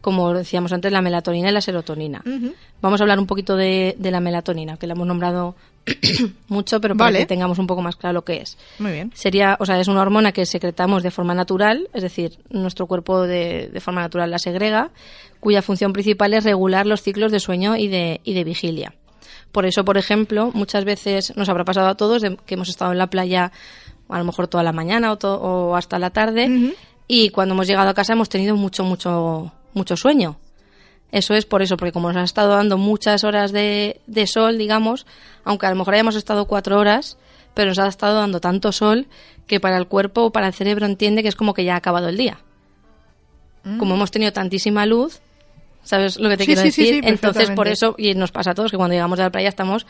como 0.00 0.32
decíamos 0.34 0.72
antes, 0.72 0.92
la 0.92 1.02
melatonina 1.02 1.48
y 1.50 1.52
la 1.52 1.60
serotonina. 1.60 2.22
Vamos 2.80 3.00
a 3.00 3.04
hablar 3.04 3.18
un 3.18 3.26
poquito 3.26 3.56
de, 3.56 3.96
de 3.98 4.10
la 4.10 4.20
melatonina, 4.20 4.76
que 4.76 4.86
la 4.86 4.92
hemos 4.94 5.06
nombrado 5.06 5.56
mucho, 6.48 6.80
pero 6.80 6.96
para 6.96 7.08
Vale. 7.08 7.18
que 7.20 7.26
tengamos 7.26 7.58
un 7.58 7.66
poco 7.66 7.82
más 7.82 7.96
claro 7.96 8.14
lo 8.14 8.24
que 8.24 8.36
es 8.42 8.56
Muy 8.78 8.92
bien. 8.92 9.10
sería, 9.14 9.56
o 9.60 9.66
sea, 9.66 9.80
es 9.80 9.88
una 9.88 10.02
hormona 10.02 10.32
que 10.32 10.46
secretamos 10.46 11.02
de 11.02 11.10
forma 11.10 11.34
natural, 11.34 11.88
es 11.94 12.02
decir, 12.02 12.38
nuestro 12.50 12.86
cuerpo 12.86 13.22
de, 13.22 13.68
de 13.72 13.80
forma 13.80 14.00
natural 14.00 14.30
la 14.30 14.38
segrega, 14.38 14.90
cuya 15.40 15.62
función 15.62 15.92
principal 15.92 16.34
es 16.34 16.44
regular 16.44 16.86
los 16.86 17.02
ciclos 17.02 17.32
de 17.32 17.40
sueño 17.40 17.76
y 17.76 17.88
de, 17.88 18.20
y 18.24 18.34
de 18.34 18.44
vigilia. 18.44 18.94
Por 19.52 19.64
eso, 19.64 19.84
por 19.84 19.96
ejemplo, 19.96 20.50
muchas 20.54 20.84
veces 20.84 21.34
nos 21.36 21.48
habrá 21.48 21.64
pasado 21.64 21.88
a 21.88 21.94
todos 21.96 22.20
de 22.22 22.36
que 22.46 22.54
hemos 22.54 22.68
estado 22.68 22.92
en 22.92 22.98
la 22.98 23.06
playa 23.08 23.52
a 24.08 24.18
lo 24.18 24.24
mejor 24.24 24.48
toda 24.48 24.62
la 24.62 24.72
mañana 24.72 25.10
o, 25.12 25.16
to- 25.18 25.40
o 25.40 25.74
hasta 25.76 25.98
la 25.98 26.10
tarde 26.10 26.74
y 27.08 27.30
cuando 27.30 27.54
hemos 27.54 27.66
llegado 27.66 27.88
a 27.88 27.94
casa 27.94 28.12
hemos 28.12 28.28
tenido 28.28 28.54
mucho, 28.56 28.84
mucho, 28.84 29.52
mucho 29.76 29.96
sueño. 29.96 30.38
Eso 31.12 31.34
es 31.34 31.46
por 31.46 31.62
eso, 31.62 31.76
porque 31.76 31.92
como 31.92 32.08
nos 32.08 32.16
ha 32.16 32.24
estado 32.24 32.54
dando 32.56 32.78
muchas 32.78 33.22
horas 33.22 33.52
de, 33.52 34.00
de 34.08 34.26
sol, 34.26 34.58
digamos, 34.58 35.06
aunque 35.44 35.66
a 35.66 35.70
lo 35.70 35.76
mejor 35.76 35.94
hayamos 35.94 36.16
estado 36.16 36.46
cuatro 36.46 36.78
horas, 36.78 37.16
pero 37.54 37.68
nos 37.68 37.78
ha 37.78 37.86
estado 37.86 38.16
dando 38.18 38.40
tanto 38.40 38.72
sol 38.72 39.06
que 39.46 39.60
para 39.60 39.76
el 39.78 39.86
cuerpo 39.86 40.22
o 40.24 40.30
para 40.32 40.48
el 40.48 40.52
cerebro 40.52 40.84
entiende 40.84 41.22
que 41.22 41.28
es 41.28 41.36
como 41.36 41.54
que 41.54 41.64
ya 41.64 41.74
ha 41.74 41.78
acabado 41.78 42.08
el 42.08 42.16
día. 42.16 42.38
Como 43.78 43.94
hemos 43.96 44.10
tenido 44.12 44.32
tantísima 44.32 44.86
luz, 44.86 45.20
¿sabes 45.82 46.18
lo 46.18 46.28
que 46.28 46.36
te 46.36 46.44
Mm. 46.44 46.46
Sí, 46.46 46.46
quiero 46.46 46.60
sí, 46.62 46.66
decir? 46.68 46.94
sí, 46.94 47.00
Entonces, 47.02 47.50
por 47.50 47.66
eso, 47.66 47.94
y 47.98 48.14
nos 48.14 48.30
pasa 48.30 48.52
a 48.52 48.54
todos, 48.54 48.70
que 48.70 48.76
cuando 48.76 48.94
llegamos 48.94 49.18
de 49.18 49.24
la 49.24 49.30
playa 49.30 49.48
estamos 49.48 49.86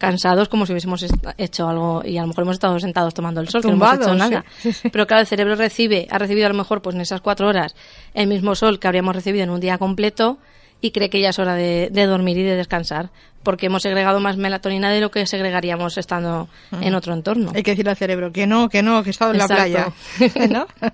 cansados 0.00 0.48
como 0.48 0.64
si 0.64 0.72
hubiésemos 0.72 1.04
hecho 1.36 1.68
algo 1.68 2.02
y 2.04 2.16
a 2.16 2.22
lo 2.22 2.28
mejor 2.28 2.42
hemos 2.42 2.54
estado 2.54 2.80
sentados 2.80 3.12
tomando 3.12 3.40
el 3.42 3.48
sol, 3.48 3.60
que 3.60 3.68
no 3.68 3.74
hemos 3.74 3.94
hecho 3.94 4.14
nada. 4.14 4.44
sí, 4.58 4.72
sí, 4.72 4.80
sí. 4.82 4.88
Pero 4.90 5.06
claro, 5.06 5.20
el 5.20 5.26
cerebro 5.26 5.54
recibe, 5.54 6.08
ha 6.10 6.18
recibido 6.18 6.46
a 6.46 6.48
lo 6.48 6.56
mejor 6.56 6.80
pues 6.80 6.96
en 6.96 7.02
esas 7.02 7.20
cuatro 7.20 7.46
horas 7.46 7.76
el 8.14 8.26
mismo 8.26 8.54
sol 8.54 8.80
que 8.80 8.88
habríamos 8.88 9.14
recibido 9.14 9.44
en 9.44 9.50
un 9.50 9.60
día 9.60 9.76
completo 9.78 10.38
y 10.80 10.92
cree 10.92 11.10
que 11.10 11.20
ya 11.20 11.30
es 11.30 11.38
hora 11.38 11.54
de, 11.54 11.90
de 11.90 12.06
dormir 12.06 12.38
y 12.38 12.42
de 12.42 12.56
descansar, 12.56 13.10
porque 13.42 13.66
hemos 13.66 13.82
segregado 13.82 14.20
más 14.20 14.36
melatonina 14.36 14.90
de 14.90 15.00
lo 15.00 15.10
que 15.10 15.26
segregaríamos 15.26 15.96
estando 15.98 16.48
en 16.80 16.94
otro 16.94 17.14
entorno. 17.14 17.52
Hay 17.54 17.62
que 17.62 17.72
decirle 17.72 17.90
al 17.90 17.96
cerebro 17.96 18.32
que 18.32 18.46
no, 18.46 18.68
que 18.68 18.82
no, 18.82 19.02
que 19.02 19.10
he 19.10 19.12
estado 19.12 19.32
en 19.32 19.38
la 19.38 19.48
playa. 19.48 19.92
¿No? 20.50 20.66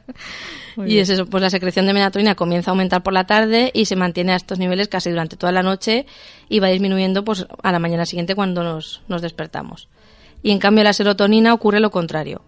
Y 0.78 0.82
bien. 0.82 1.00
es 1.00 1.08
eso, 1.08 1.24
pues 1.24 1.40
la 1.40 1.48
secreción 1.48 1.86
de 1.86 1.94
melatonina 1.94 2.34
comienza 2.34 2.70
a 2.70 2.72
aumentar 2.72 3.02
por 3.02 3.14
la 3.14 3.24
tarde 3.24 3.70
y 3.72 3.86
se 3.86 3.96
mantiene 3.96 4.32
a 4.32 4.36
estos 4.36 4.58
niveles 4.58 4.88
casi 4.88 5.08
durante 5.08 5.36
toda 5.36 5.50
la 5.50 5.62
noche 5.62 6.04
y 6.50 6.58
va 6.58 6.68
disminuyendo 6.68 7.24
pues 7.24 7.46
a 7.62 7.72
la 7.72 7.78
mañana 7.78 8.04
siguiente 8.04 8.34
cuando 8.34 8.62
nos, 8.62 9.00
nos 9.08 9.22
despertamos. 9.22 9.88
Y 10.42 10.50
en 10.50 10.58
cambio 10.58 10.84
la 10.84 10.92
serotonina 10.92 11.54
ocurre 11.54 11.80
lo 11.80 11.90
contrario. 11.90 12.42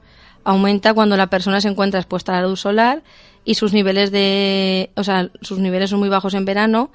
Aumenta 0.45 0.92
cuando 0.92 1.16
la 1.16 1.28
persona 1.28 1.62
se 1.62 1.68
encuentra 1.68 2.00
expuesta 2.00 2.37
a 2.37 2.42
la 2.42 2.49
luz 2.49 2.61
solar 2.61 3.02
y 3.47 3.54
sus 3.54 3.73
niveles 3.73 4.11
de, 4.11 4.90
o 4.95 5.04
sea, 5.04 5.30
sus 5.40 5.59
niveles 5.59 5.88
son 5.88 5.99
muy 5.99 6.11
bajos 6.11 6.35
en 6.35 6.45
verano, 6.45 6.90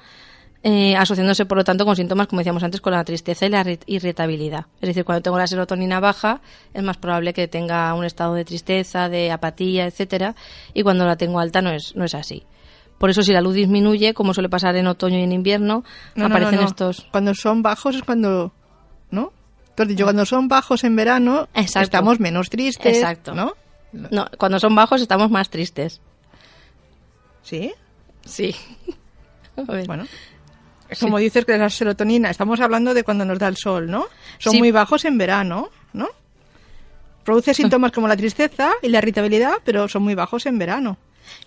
eh, 0.66 0.96
asociándose 0.96 1.44
por 1.44 1.58
lo 1.58 1.64
tanto 1.64 1.84
con 1.84 1.94
síntomas, 1.94 2.26
como 2.26 2.40
decíamos 2.40 2.62
antes, 2.62 2.80
con 2.80 2.92
la 2.94 3.04
tristeza 3.04 3.44
y 3.46 3.50
la 3.50 3.62
irri- 3.62 3.82
irritabilidad. 3.86 4.64
Es 4.80 4.88
decir, 4.88 5.04
cuando 5.04 5.20
tengo 5.22 5.38
la 5.38 5.46
serotonina 5.46 6.00
baja, 6.00 6.40
es 6.72 6.82
más 6.82 6.96
probable 6.96 7.34
que 7.34 7.46
tenga 7.48 7.92
un 7.94 8.04
estado 8.04 8.34
de 8.34 8.44
tristeza, 8.46 9.08
de 9.10 9.30
apatía, 9.30 9.86
etcétera, 9.86 10.34
y 10.72 10.82
cuando 10.82 11.04
la 11.04 11.16
tengo 11.16 11.38
alta 11.38 11.60
no 11.62 11.70
es, 11.70 11.94
no 11.94 12.04
es 12.04 12.14
así. 12.14 12.44
Por 12.98 13.10
eso, 13.10 13.22
si 13.22 13.32
la 13.32 13.40
luz 13.42 13.54
disminuye, 13.54 14.14
como 14.14 14.32
suele 14.32 14.48
pasar 14.48 14.74
en 14.76 14.86
otoño 14.86 15.18
y 15.18 15.22
en 15.22 15.32
invierno, 15.32 15.84
No, 16.14 16.22
no, 16.24 16.28
no, 16.28 16.34
aparecen 16.34 16.60
no. 16.60 16.66
estos. 16.66 17.06
Cuando 17.12 17.34
son 17.34 17.62
bajos 17.62 17.96
es 17.96 18.02
cuando... 18.02 18.52
¿No? 19.10 19.32
Tú 19.76 19.82
has 19.82 19.88
dicho, 19.88 20.04
cuando 20.04 20.24
son 20.24 20.48
bajos 20.48 20.82
en 20.84 20.96
verano 20.96 21.48
Exacto. 21.54 21.80
estamos 21.84 22.20
menos 22.20 22.48
tristes. 22.48 22.96
Exacto. 22.96 23.34
¿No? 23.34 23.52
No, 23.92 24.26
cuando 24.38 24.58
son 24.58 24.74
bajos 24.74 25.02
estamos 25.02 25.30
más 25.30 25.50
tristes. 25.50 26.00
¿Sí? 27.42 27.72
Sí. 28.24 28.54
A 29.56 29.62
ver. 29.72 29.86
Bueno. 29.86 30.06
Como 31.00 31.18
dices 31.18 31.44
que 31.44 31.56
la 31.58 31.70
serotonina, 31.70 32.30
estamos 32.30 32.60
hablando 32.60 32.94
de 32.94 33.04
cuando 33.04 33.24
nos 33.24 33.38
da 33.38 33.48
el 33.48 33.56
sol, 33.56 33.90
¿no? 33.90 34.06
Son 34.38 34.52
Sí. 34.52 34.58
muy 34.58 34.70
bajos 34.70 35.04
en 35.04 35.18
verano, 35.18 35.70
¿no? 35.92 36.08
Produce 37.24 37.54
síntomas 37.54 37.90
como 37.92 38.06
la 38.06 38.16
tristeza 38.16 38.72
y 38.82 38.88
la 38.88 38.98
irritabilidad, 38.98 39.54
pero 39.64 39.88
son 39.88 40.02
muy 40.02 40.14
bajos 40.14 40.44
en 40.46 40.58
verano. 40.58 40.98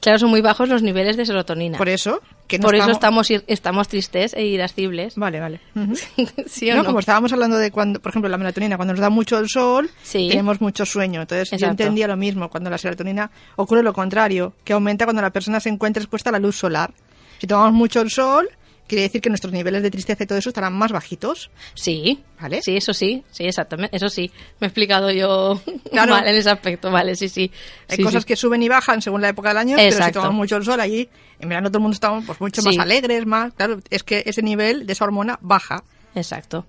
Claro, 0.02 0.18
son 0.18 0.32
muy 0.32 0.42
bajos 0.42 0.68
los 0.70 0.82
niveles 0.82 1.18
de 1.18 1.26
serotonina. 1.28 1.78
Por 1.78 1.88
eso, 1.88 2.20
que 2.48 2.58
no 2.58 2.64
Por 2.66 2.76
eso 2.76 2.90
estamos, 2.90 3.30
ir- 3.30 3.44
estamos 3.46 3.88
tristes 3.88 4.34
e 4.34 4.44
irascibles. 4.48 5.16
Vale, 5.18 5.40
vale. 5.40 5.60
¿Sí 6.48 6.72
o 6.72 6.76
no, 6.76 6.82
no? 6.82 6.86
como 6.88 7.00
estábamos 7.00 7.32
hablando 7.32 7.58
de 7.58 7.70
cuando, 7.70 8.00
por 8.00 8.10
ejemplo, 8.10 8.28
la 8.28 8.40
melatonina, 8.40 8.76
cuando 8.76 8.96
nos 8.96 9.02
da 9.02 9.12
mucho 9.12 9.38
el 9.38 9.48
sol, 9.50 9.92
Sí. 10.02 10.30
tenemos 10.30 10.62
mucho 10.62 10.84
sueño. 10.84 11.22
Entonces, 11.22 11.52
yo 11.52 11.56
Exacto. 11.58 11.84
entendía 11.84 12.08
lo 12.08 12.18
mismo. 12.18 12.50
Cuando 12.50 12.72
la 12.72 12.80
serotonina 12.80 13.30
ocurre 13.56 13.84
lo 13.84 13.94
contrario, 13.94 14.54
que 14.64 14.74
aumenta 14.74 15.06
cuando 15.06 15.22
la 15.22 15.30
persona 15.30 15.60
se 15.60 15.70
encuentra 15.70 16.02
expuesta 16.02 16.32
a 16.32 16.34
la 16.34 16.40
luz 16.40 16.56
solar. 16.58 16.92
Si 17.40 17.46
tomamos 17.46 17.74
mucho 17.74 18.02
el 18.02 18.10
sol, 18.10 18.50
quiere 18.88 19.04
decir 19.04 19.22
que 19.22 19.30
nuestros 19.30 19.54
niveles 19.54 19.84
de 19.84 19.92
tristeza 19.92 20.24
y 20.24 20.28
todo 20.28 20.38
eso 20.40 20.50
estarán 20.50 20.74
más 20.74 20.92
bajitos. 20.92 21.50
Sí, 21.74 22.24
¿Vale? 22.40 22.62
Sí, 22.62 22.78
eso 22.78 22.94
sí, 22.94 23.24
sí, 23.32 23.46
exactamente. 23.46 23.96
Eso 23.98 24.10
sí, 24.10 24.32
me 24.60 24.66
he 24.66 24.70
explicado 24.70 25.12
yo 25.12 25.60
Claro. 25.92 26.14
mal 26.14 26.28
en 26.28 26.36
ese 26.36 26.50
aspecto, 26.50 26.92
vale, 26.92 27.16
sí, 27.16 27.30
sí. 27.30 27.52
Hay 27.90 27.98
Sí, 27.98 28.04
cosas 28.04 28.24
sí. 28.24 28.28
que 28.28 28.36
suben 28.36 28.62
y 28.64 28.70
bajan 28.70 29.02
según 29.02 29.22
la 29.22 29.30
época 29.30 29.50
del 29.50 29.58
año, 29.58 29.76
pero 29.78 30.04
si 30.06 30.12
tomamos 30.12 30.36
mucho 30.36 30.58
el 30.58 30.64
sol 30.64 30.80
allí, 30.80 31.10
en 31.40 31.50
verano 31.50 31.70
todo 31.70 31.80
el 31.80 31.84
mundo 31.84 31.96
está 31.96 32.20
pues, 32.26 32.40
mucho 32.40 32.62
más 32.64 32.76
Sí. 32.76 32.80
alegres, 32.80 33.26
más. 33.26 33.54
Claro, 33.54 33.80
es 33.90 34.04
que 34.04 34.24
ese 34.26 34.42
nivel 34.42 34.86
de 34.86 34.94
esa 34.94 35.06
hormona 35.06 35.38
baja. 35.42 35.84
Exacto. 36.16 36.66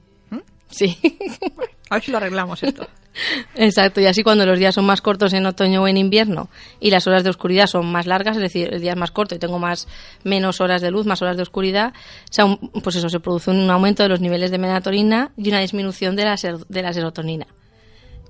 Sí. 0.70 0.98
A 1.90 1.94
ver 1.96 2.02
si 2.04 2.10
lo 2.10 2.18
arreglamos 2.18 2.62
esto. 2.62 2.86
Exacto, 3.56 4.00
y 4.00 4.06
así 4.06 4.22
cuando 4.22 4.46
los 4.46 4.58
días 4.58 4.74
son 4.74 4.84
más 4.86 5.00
cortos 5.00 5.32
en 5.32 5.44
otoño 5.46 5.82
o 5.82 5.88
en 5.88 5.96
invierno 5.96 6.48
y 6.78 6.90
las 6.90 7.06
horas 7.08 7.24
de 7.24 7.30
oscuridad 7.30 7.66
son 7.66 7.90
más 7.90 8.06
largas, 8.06 8.36
es 8.36 8.42
decir, 8.42 8.68
el 8.72 8.80
día 8.80 8.92
es 8.92 8.96
más 8.96 9.10
corto 9.10 9.34
y 9.34 9.38
tengo 9.40 9.58
más 9.58 9.88
menos 10.22 10.60
horas 10.60 10.82
de 10.82 10.90
luz, 10.92 11.04
más 11.06 11.20
horas 11.22 11.36
de 11.36 11.42
oscuridad, 11.42 11.92
pues 12.84 12.94
eso 12.94 13.08
se 13.08 13.18
produce 13.18 13.50
un 13.50 13.68
aumento 13.70 14.04
de 14.04 14.08
los 14.10 14.20
niveles 14.20 14.50
de 14.52 14.58
melatonina 14.58 15.32
y 15.36 15.48
una 15.48 15.58
disminución 15.60 16.14
de 16.14 16.24
la, 16.26 16.36
ser- 16.36 16.64
de 16.68 16.82
la 16.82 16.92
serotonina, 16.92 17.46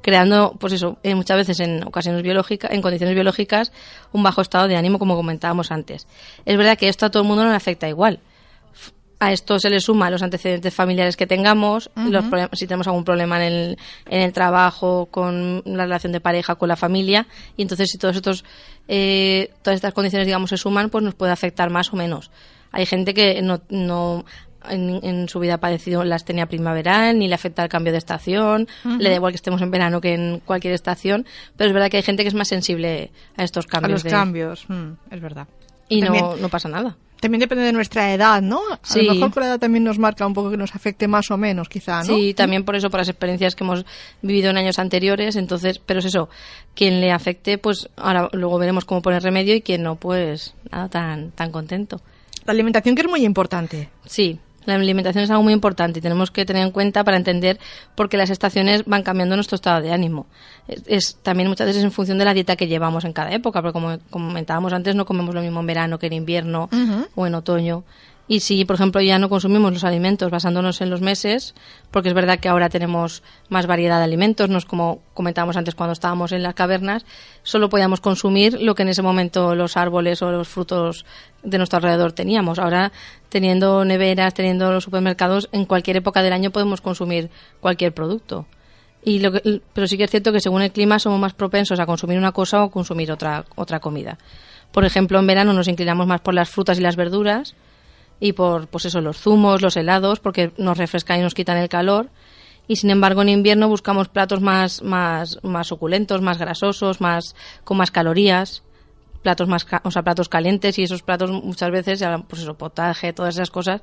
creando, 0.01 0.57
pues 0.59 0.73
eso, 0.73 0.99
eh, 1.03 1.15
muchas 1.15 1.37
veces 1.37 1.61
en 1.61 1.87
ocasiones 1.87 2.23
biológicas, 2.23 2.71
en 2.71 2.81
condiciones 2.81 3.15
biológicas, 3.15 3.73
un 4.13 4.23
bajo 4.23 4.41
estado 4.41 4.69
de 4.69 4.77
ánimo, 4.77 4.99
como 4.99 5.17
comentábamos 5.17 5.71
antes. 5.71 6.07
Es 6.47 6.57
verdad 6.57 6.79
que 6.79 6.89
esto 6.89 7.05
a 7.05 7.11
todo 7.11 7.23
el 7.25 7.29
mundo 7.29 7.45
no 7.45 7.51
le 7.51 7.57
afecta 7.57 7.89
igual. 7.89 8.21
A 9.21 9.33
esto 9.33 9.59
se 9.59 9.69
le 9.69 9.81
suma 9.81 10.11
los 10.11 10.23
antecedentes 10.23 10.73
familiares 10.73 11.17
que 11.17 11.27
tengamos, 11.27 11.91
los 11.97 12.25
problemas- 12.27 12.51
si 12.53 12.67
tenemos 12.69 12.87
algún 12.87 13.03
problema 13.05 13.45
en 13.45 13.53
el, 13.53 13.79
en 14.09 14.21
el 14.21 14.33
trabajo, 14.33 15.07
con 15.11 15.63
la 15.67 15.85
relación 15.85 16.13
de 16.13 16.21
pareja, 16.21 16.55
con 16.55 16.69
la 16.69 16.77
familia, 16.77 17.27
y 17.57 17.63
entonces 17.63 17.91
si 17.91 17.99
todos 17.99 18.15
estos, 18.15 18.45
eh, 18.87 19.51
todas 19.63 19.77
estas 19.77 19.93
condiciones, 19.93 20.27
digamos, 20.27 20.51
se 20.51 20.57
suman, 20.57 20.89
pues 20.91 21.03
nos 21.03 21.15
puede 21.15 21.33
afectar 21.33 21.69
más 21.71 21.93
o 21.93 21.97
menos. 21.97 22.31
Hay 22.71 22.87
gente 22.87 23.13
que 23.13 23.43
no, 23.43 23.61
no 23.71 24.25
en, 24.69 25.01
en 25.03 25.29
su 25.29 25.41
vida 25.41 25.55
ha 25.55 25.59
padecido 25.59 26.05
la 26.05 26.15
astenia 26.17 26.47
primaveral, 26.47 27.19
ni 27.19 27.27
le 27.27 27.35
afecta 27.35 27.63
el 27.65 27.69
cambio 27.69 27.91
de 27.93 27.99
estación, 27.99 28.69
le 28.85 29.09
da 29.11 29.17
igual 29.17 29.33
que 29.33 29.37
estemos 29.37 29.61
en 29.63 29.71
verano 29.73 30.01
que 30.01 30.15
en 30.15 30.41
cualquier 30.45 30.75
estación, 30.75 31.27
pero 31.57 31.69
es 31.69 31.75
verdad 31.75 31.91
que 31.91 31.97
hay 31.97 32.03
gente 32.05 32.23
que 32.23 32.29
es 32.29 32.35
más 32.35 32.49
sensible 32.49 33.11
a 33.37 33.43
estos 33.43 33.65
A 33.67 33.69
cambios. 33.69 33.93
los 33.93 34.03
de- 34.05 34.11
cambios, 34.11 34.65
mm, 34.69 34.91
es 35.11 35.21
verdad. 35.21 35.49
Y 35.89 36.03
no, 36.03 36.37
no 36.37 36.49
pasa 36.51 36.69
nada. 36.69 36.97
También 37.21 37.41
depende 37.41 37.65
de 37.65 37.73
nuestra 37.73 38.13
edad, 38.15 38.41
¿no? 38.41 38.61
A 38.73 38.79
Sí. 38.83 39.03
lo 39.03 39.15
mejor 39.15 39.33
con 39.33 39.43
la 39.43 39.49
edad 39.49 39.59
también 39.59 39.83
nos 39.85 39.99
marca 39.99 40.27
un 40.27 40.35
poco 40.35 40.51
que 40.51 40.57
nos 40.57 40.75
afecte 40.75 41.09
más 41.09 41.31
o 41.31 41.37
menos, 41.37 41.69
quizá, 41.69 41.99
¿no? 41.99 42.05
Sí, 42.05 42.33
también 42.35 42.65
por 42.65 42.77
eso, 42.77 42.91
por 42.91 43.01
las 43.01 43.09
experiencias 43.09 43.55
que 43.57 43.65
hemos 43.65 43.85
vivido 44.23 44.51
en 44.51 44.57
años 44.59 44.79
anteriores. 44.79 45.35
Entonces, 45.37 45.79
pero 45.79 45.99
es 45.99 46.07
eso, 46.07 46.29
quien 46.75 47.01
le 47.01 47.11
afecte, 47.11 47.59
pues 47.59 47.89
ahora 47.97 48.29
luego 48.33 48.59
veremos 48.59 48.85
cómo 48.85 49.03
poner 49.03 49.23
remedio 49.23 49.55
y 49.55 49.63
quien 49.63 49.83
no, 49.83 49.97
pues 49.97 50.55
nada, 50.71 50.89
tan, 50.89 51.31
tan 51.33 51.51
contento. 51.51 52.01
La 52.45 52.53
alimentación 52.53 52.95
que 52.95 53.03
es 53.03 53.09
muy 53.09 53.25
importante. 53.25 53.89
Sí, 54.07 54.39
la 54.77 54.83
alimentación 54.85 55.25
es 55.25 55.31
algo 55.31 55.43
muy 55.43 55.53
importante 55.53 55.99
y 55.99 56.03
tenemos 56.03 56.31
que 56.31 56.45
tener 56.45 56.63
en 56.63 56.71
cuenta 56.71 57.05
para 57.05 57.17
entender 57.17 57.59
por 57.95 58.09
qué 58.09 58.17
las 58.17 58.31
estaciones 58.31 58.85
van 58.85 59.03
cambiando 59.03 59.35
nuestro 59.35 59.57
estado 59.57 59.81
de 59.81 59.93
ánimo. 59.93 60.27
Es, 60.67 60.83
es 60.87 61.17
también 61.23 61.49
muchas 61.49 61.67
veces 61.67 61.83
en 61.83 61.93
función 61.93 62.19
de 62.19 62.25
la 62.25 62.35
dieta 62.35 62.57
que 62.57 62.67
llevamos 62.67 63.05
en 63.05 63.13
cada 63.13 63.33
época, 63.33 63.63
porque 63.63 63.73
como 63.73 63.99
comentábamos 64.11 64.73
antes, 64.73 64.95
no 64.95 65.05
comemos 65.05 65.35
lo 65.35 65.43
mismo 65.43 65.61
en 65.61 65.67
verano 65.67 65.99
que 65.99 66.07
en 66.07 66.13
invierno 66.15 66.69
o 67.15 67.27
en 67.27 67.35
otoño. 67.35 67.85
Y 68.31 68.41
si, 68.41 68.67
por 68.67 68.77
ejemplo, 68.77 69.01
ya 69.01 69.19
no 69.19 69.31
consumimos 69.31 69.73
los 69.73 69.85
alimentos 69.85 70.31
basándonos 70.31 70.83
en 70.83 70.91
los 70.91 71.01
meses, 71.01 71.55
porque 71.91 72.11
es 72.11 72.15
verdad 72.15 72.39
que 72.39 72.51
ahora 72.51 72.69
tenemos 72.69 73.23
más 73.49 73.67
variedad 73.67 73.97
de 73.97 74.05
alimentos, 74.05 74.51
no 74.51 74.59
es 74.59 74.67
como 74.67 75.01
comentábamos 75.15 75.57
antes 75.57 75.75
cuando 75.75 75.95
estábamos 75.95 76.33
en 76.33 76.43
las 76.43 76.53
cavernas, 76.55 77.07
solo 77.43 77.71
podíamos 77.71 78.03
consumir 78.03 78.61
lo 78.61 78.75
que 78.75 78.83
en 78.83 78.91
ese 78.91 79.01
momento 79.01 79.55
los 79.55 79.79
árboles 79.79 80.21
o 80.21 80.31
los 80.31 80.47
frutos 80.47 81.07
de 81.43 81.57
nuestro 81.57 81.79
alrededor 81.79 82.13
teníamos. 82.13 82.59
Ahora, 82.59 82.93
teniendo 83.31 83.83
neveras, 83.87 84.35
teniendo 84.35 84.71
los 84.73 84.85
supermercados, 84.85 85.49
en 85.53 85.65
cualquier 85.65 85.97
época 85.97 86.23
del 86.23 86.35
año 86.35 86.51
podemos 86.51 86.83
consumir 86.83 87.31
cualquier 87.61 87.95
producto. 87.95 88.45
Y 89.03 89.21
lo 89.21 89.33
que- 89.33 89.63
pero 89.73 89.87
sí 89.87 89.97
que 89.97 90.05
es 90.05 90.11
cierto 90.11 90.33
que 90.33 90.41
según 90.41 90.61
el 90.61 90.73
clima 90.73 90.99
somos 90.99 91.19
más 91.19 91.33
propensos 91.33 91.81
a 91.81 91.87
consumir 91.87 92.19
una 92.19 92.33
cosa 92.33 92.63
o 92.63 92.71
consumir 92.71 93.11
otra, 93.11 93.47
otra 93.57 93.81
comida. 93.81 94.19
Por 94.71 94.85
ejemplo, 94.85 95.19
en 95.19 95.27
verano 95.27 95.55
nos 95.55 95.67
inclinamos 95.67 96.07
más 96.07 96.21
por 96.21 96.35
las 96.35 96.51
frutas 96.51 96.79
y 96.79 96.83
las 96.83 96.97
verduras 96.97 97.55
y 98.21 98.33
por 98.33 98.69
pues 98.69 98.85
eso, 98.85 99.01
los 99.01 99.19
zumos, 99.19 99.63
los 99.63 99.77
helados, 99.77 100.21
porque 100.21 100.53
nos 100.59 100.79
refrescan 100.79 101.21
y 101.21 101.23
nos 101.23 101.35
quitan 101.35 101.59
el 101.59 101.69
calor. 101.69 102.11
Y 102.67 102.77
sin 102.77 102.91
embargo, 102.91 103.23
en 103.23 103.31
invierno 103.31 103.69
buscamos 103.69 104.09
platos 104.09 104.41
más, 104.41 104.83
más, 104.83 105.39
más 105.43 105.67
suculentos, 105.67 106.21
más 106.21 106.39
grasosos, 106.39 107.01
más, 107.01 107.35
con 107.65 107.79
más 107.79 107.91
calorías, 107.91 108.63
platos 109.23 109.49
más, 109.49 109.67
o 109.85 109.91
sea, 109.91 110.03
platos 110.03 110.29
calientes 110.29 110.79
y 110.79 110.83
esos 110.83 111.03
platos 111.03 111.31
muchas 111.31 111.71
veces, 111.71 112.05
pues 112.29 112.43
eso, 112.43 112.55
potaje, 112.55 113.13
todas 113.13 113.37
esas 113.37 113.51
cosas, 113.51 113.81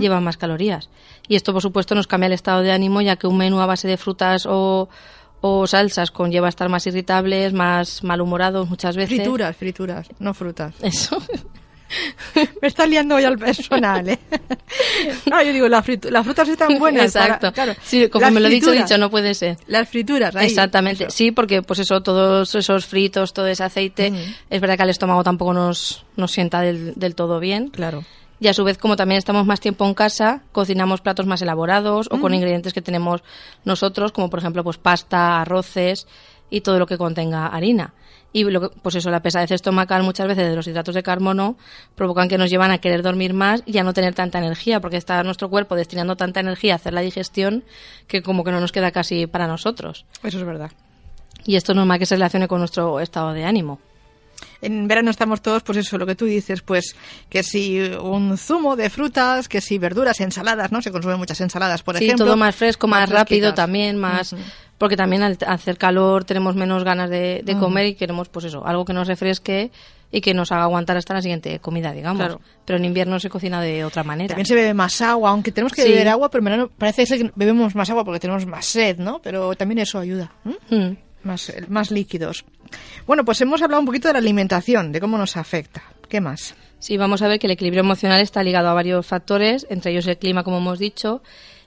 llevan 0.00 0.24
más 0.24 0.36
calorías. 0.36 0.90
Y 1.28 1.36
esto, 1.36 1.52
por 1.52 1.62
supuesto, 1.62 1.94
nos 1.94 2.06
cambia 2.06 2.26
el 2.26 2.32
estado 2.32 2.62
de 2.62 2.72
ánimo, 2.72 3.00
ya 3.00 3.16
que 3.16 3.26
un 3.26 3.36
menú 3.36 3.60
a 3.60 3.66
base 3.66 3.86
de 3.86 3.96
frutas 3.96 4.44
o, 4.46 4.88
o 5.40 5.66
salsas 5.66 6.10
conlleva 6.10 6.48
estar 6.48 6.68
más 6.68 6.86
irritables, 6.86 7.52
más 7.52 8.02
malhumorados 8.02 8.68
muchas 8.68 8.96
veces. 8.96 9.16
Frituras, 9.16 9.56
frituras, 9.56 10.08
no 10.18 10.34
frutas. 10.34 10.74
Eso. 10.82 11.18
Me 12.62 12.68
está 12.68 12.86
liando 12.86 13.14
hoy 13.16 13.24
al 13.24 13.38
personal, 13.38 14.08
¿eh? 14.08 14.18
No, 15.26 15.42
yo 15.42 15.52
digo, 15.52 15.68
la 15.68 15.82
fritu- 15.82 16.10
las 16.10 16.24
frutas 16.24 16.48
están 16.48 16.78
buenas. 16.78 17.12
para- 17.12 17.24
Exacto. 17.26 17.52
claro, 17.52 17.74
Sí, 17.82 18.08
como 18.08 18.22
las 18.24 18.32
me 18.32 18.40
lo 18.40 18.48
he 18.48 18.50
dicho, 18.50 18.70
dicho, 18.72 18.98
no 18.98 19.10
puede 19.10 19.34
ser. 19.34 19.56
Las 19.66 19.88
frituras, 19.88 20.34
ahí, 20.36 20.46
Exactamente, 20.46 21.04
eso. 21.04 21.10
sí, 21.16 21.30
porque 21.32 21.62
pues 21.62 21.78
eso, 21.80 22.02
todos 22.02 22.54
esos 22.54 22.86
fritos, 22.86 23.32
todo 23.32 23.46
ese 23.46 23.64
aceite, 23.64 24.12
es 24.50 24.60
verdad 24.60 24.76
que 24.76 24.82
al 24.82 24.90
estómago 24.90 25.22
tampoco 25.24 25.52
nos, 25.52 26.04
nos 26.16 26.32
sienta 26.32 26.60
del, 26.60 26.94
del 26.96 27.14
todo 27.14 27.38
bien. 27.40 27.68
Claro. 27.68 28.04
Y 28.38 28.48
a 28.48 28.54
su 28.54 28.64
vez, 28.64 28.76
como 28.76 28.96
también 28.96 29.16
estamos 29.18 29.46
más 29.46 29.60
tiempo 29.60 29.86
en 29.86 29.94
casa, 29.94 30.42
cocinamos 30.52 31.00
platos 31.00 31.24
más 31.26 31.40
elaborados 31.40 32.08
o 32.10 32.20
con 32.20 32.34
ingredientes 32.34 32.74
que 32.74 32.82
tenemos 32.82 33.22
nosotros, 33.64 34.12
como 34.12 34.28
por 34.28 34.40
ejemplo 34.40 34.62
pues 34.62 34.76
pasta, 34.76 35.40
arroces 35.40 36.06
y 36.50 36.60
todo 36.60 36.78
lo 36.78 36.86
que 36.86 36.98
contenga 36.98 37.46
harina. 37.46 37.94
Y 38.32 38.44
lo 38.44 38.60
que- 38.60 38.76
pues 38.82 38.94
eso, 38.96 39.10
la 39.10 39.20
pesadez 39.22 39.50
estomacal 39.50 40.02
muchas 40.02 40.26
veces 40.26 40.48
de 40.50 40.56
los 40.56 40.66
hidratos 40.66 40.94
de 40.94 41.02
carbono 41.02 41.56
provocan 41.94 42.28
que 42.28 42.36
nos 42.36 42.50
llevan 42.50 42.70
a 42.70 42.78
querer 42.78 43.02
dormir 43.02 43.32
más 43.32 43.62
y 43.64 43.78
a 43.78 43.84
no 43.84 43.94
tener 43.94 44.14
tanta 44.14 44.38
energía, 44.38 44.80
porque 44.80 44.98
está 44.98 45.22
nuestro 45.22 45.48
cuerpo 45.48 45.74
destinando 45.74 46.16
tanta 46.16 46.40
energía 46.40 46.74
a 46.74 46.76
hacer 46.76 46.92
la 46.92 47.00
digestión 47.00 47.64
que 48.08 48.22
como 48.22 48.44
que 48.44 48.50
no 48.52 48.60
nos 48.60 48.72
queda 48.72 48.90
casi 48.90 49.26
para 49.26 49.46
nosotros. 49.46 50.04
Eso 50.22 50.38
es 50.38 50.44
verdad. 50.44 50.70
Y 51.46 51.56
esto 51.56 51.72
es 51.72 51.76
normal 51.76 51.98
que 51.98 52.06
se 52.06 52.16
relacione 52.16 52.48
con 52.48 52.58
nuestro 52.58 53.00
estado 53.00 53.32
de 53.32 53.44
ánimo. 53.44 53.78
En 54.62 54.88
verano 54.88 55.10
estamos 55.10 55.42
todos, 55.42 55.62
pues 55.62 55.78
eso, 55.78 55.98
lo 55.98 56.06
que 56.06 56.14
tú 56.14 56.24
dices, 56.24 56.62
pues 56.62 56.96
que 57.28 57.42
si 57.42 57.78
un 57.80 58.36
zumo 58.38 58.76
de 58.76 58.90
frutas, 58.90 59.48
que 59.48 59.60
si 59.60 59.78
verduras, 59.78 60.20
ensaladas, 60.20 60.72
¿no? 60.72 60.80
Se 60.82 60.90
consumen 60.92 61.18
muchas 61.18 61.40
ensaladas, 61.40 61.82
por 61.82 61.96
sí, 61.98 62.04
ejemplo. 62.04 62.26
todo 62.26 62.36
más 62.36 62.54
fresco, 62.56 62.86
más, 62.86 63.08
rápido 63.10 63.54
también, 63.54 63.96
más... 63.96 64.34
Porque 64.78 64.94
también 64.94 65.22
al 65.22 65.38
hacer 65.46 65.78
calor 65.78 66.24
tenemos 66.24 66.54
menos 66.54 66.84
ganas 66.84 67.08
de, 67.08 67.40
de 67.42 67.56
comer 67.56 67.86
y 67.86 67.94
queremos, 67.94 68.28
pues 68.28 68.44
eso, 68.44 68.66
algo 68.66 68.84
que 68.84 68.92
nos 68.92 69.08
refresque 69.08 69.70
y 70.12 70.20
que 70.20 70.34
nos 70.34 70.52
haga 70.52 70.64
aguantar 70.64 70.98
hasta 70.98 71.14
la 71.14 71.22
siguiente 71.22 71.58
comida, 71.60 71.92
digamos. 71.92 72.18
Claro. 72.18 72.40
Pero 72.66 72.78
en 72.78 72.84
invierno 72.84 73.18
se 73.18 73.30
cocina 73.30 73.62
de 73.62 73.86
otra 73.86 74.04
manera. 74.04 74.28
También 74.28 74.44
se 74.44 74.54
bebe 74.54 74.74
más 74.74 75.00
agua, 75.00 75.30
aunque 75.30 75.50
tenemos 75.50 75.72
que 75.72 75.80
Sí. 75.80 75.88
beber 75.88 76.08
agua, 76.08 76.30
pero 76.30 76.40
en 76.40 76.44
verano 76.44 76.70
parece 76.76 77.06
ser 77.06 77.18
que 77.22 77.32
bebemos 77.34 77.74
más 77.74 77.88
agua 77.88 78.04
porque 78.04 78.20
tenemos 78.20 78.44
más 78.44 78.66
sed, 78.66 78.98
¿no? 78.98 79.18
Pero 79.22 79.54
también 79.54 79.78
eso 79.78 79.98
ayuda. 79.98 80.30
Mm. 80.44 81.05
Más, 81.26 81.52
más 81.68 81.90
líquidos. 81.90 82.44
Bueno, 83.06 83.24
pues 83.24 83.40
hemos 83.40 83.60
hablado 83.62 83.80
un 83.80 83.86
poquito 83.86 84.08
de 84.08 84.14
la 84.14 84.20
alimentación, 84.20 84.92
de 84.92 85.00
cómo 85.00 85.18
nos 85.18 85.36
afecta. 85.36 85.82
¿Qué 86.08 86.20
más? 86.20 86.54
Sí, 86.78 86.96
vamos 86.96 87.22
a 87.22 87.28
ver 87.28 87.38
que 87.38 87.46
el 87.46 87.52
equilibrio 87.52 87.80
emocional 87.80 88.20
está 88.20 88.42
ligado 88.42 88.68
a 88.68 88.74
varios 88.74 89.06
factores, 89.06 89.66
entre 89.70 89.92
ellos 89.92 90.06
el 90.06 90.18
clima, 90.18 90.44
como 90.44 90.58
hemos 90.58 90.78
dicho, 90.78 91.22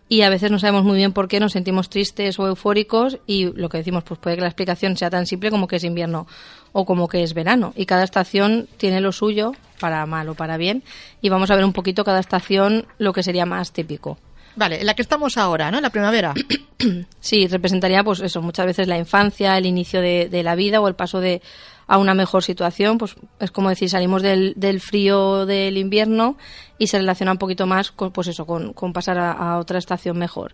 y 0.07 0.21
a 0.21 0.29
veces 0.29 0.49
no 0.49 0.59
sabemos 0.59 0.83
muy 0.83 0.97
bien 0.97 1.13
por 1.13 1.27
qué 1.27 1.39
nos 1.39 1.51
sentimos 1.51 1.89
tristes 1.89 2.39
o 2.39 2.47
eufóricos 2.47 3.19
y 3.27 3.45
lo 3.53 3.69
que 3.69 3.77
decimos, 3.77 4.03
pues 4.03 4.19
puede 4.19 4.37
que 4.37 4.41
la 4.41 4.47
explicación 4.47 4.97
sea 4.97 5.09
tan 5.09 5.27
simple 5.27 5.51
como 5.51 5.67
que 5.67 5.75
es 5.75 5.83
invierno 5.83 6.25
o 6.71 6.85
como 6.85 7.07
que 7.07 7.21
es 7.21 7.33
verano. 7.33 7.73
Y 7.75 7.85
cada 7.85 8.03
estación 8.03 8.67
tiene 8.77 9.01
lo 9.01 9.11
suyo, 9.11 9.53
para 9.79 10.05
mal 10.05 10.29
o 10.29 10.35
para 10.35 10.57
bien, 10.57 10.83
y 11.21 11.29
vamos 11.29 11.51
a 11.51 11.55
ver 11.55 11.65
un 11.65 11.73
poquito 11.73 12.03
cada 12.03 12.19
estación 12.19 12.87
lo 12.97 13.13
que 13.13 13.23
sería 13.23 13.45
más 13.45 13.71
típico. 13.71 14.17
Vale, 14.55 14.79
en 14.81 14.85
la 14.85 14.93
que 14.93 15.01
estamos 15.01 15.37
ahora, 15.37 15.71
¿no? 15.71 15.77
En 15.77 15.83
la 15.83 15.89
primavera. 15.89 16.33
Sí, 17.19 17.45
representaría 17.47 18.05
pues 18.05 18.21
eso, 18.21 18.41
muchas 18.41 18.65
veces 18.65 18.87
la 18.87 18.97
infancia, 18.97 19.57
el 19.57 19.65
inicio 19.65 19.99
de, 19.99 20.29
de 20.29 20.43
la 20.43 20.55
vida 20.55 20.79
o 20.79 20.87
el 20.87 20.95
paso 20.95 21.19
de 21.19 21.41
a 21.87 21.97
una 21.97 22.13
mejor 22.13 22.41
situación, 22.41 22.97
pues 22.97 23.15
es 23.41 23.51
como 23.51 23.67
decir, 23.67 23.89
salimos 23.89 24.21
del, 24.21 24.53
del 24.55 24.79
frío 24.79 25.45
del 25.45 25.77
invierno 25.77 26.37
y 26.77 26.87
se 26.87 26.97
relaciona 26.97 27.33
un 27.33 27.37
poquito 27.37 27.67
más 27.67 27.91
con, 27.91 28.11
pues 28.11 28.27
eso, 28.27 28.45
con, 28.45 28.71
con 28.71 28.93
pasar 28.93 29.17
a, 29.17 29.33
a 29.33 29.57
otra 29.57 29.77
estación 29.77 30.17
mejor 30.17 30.53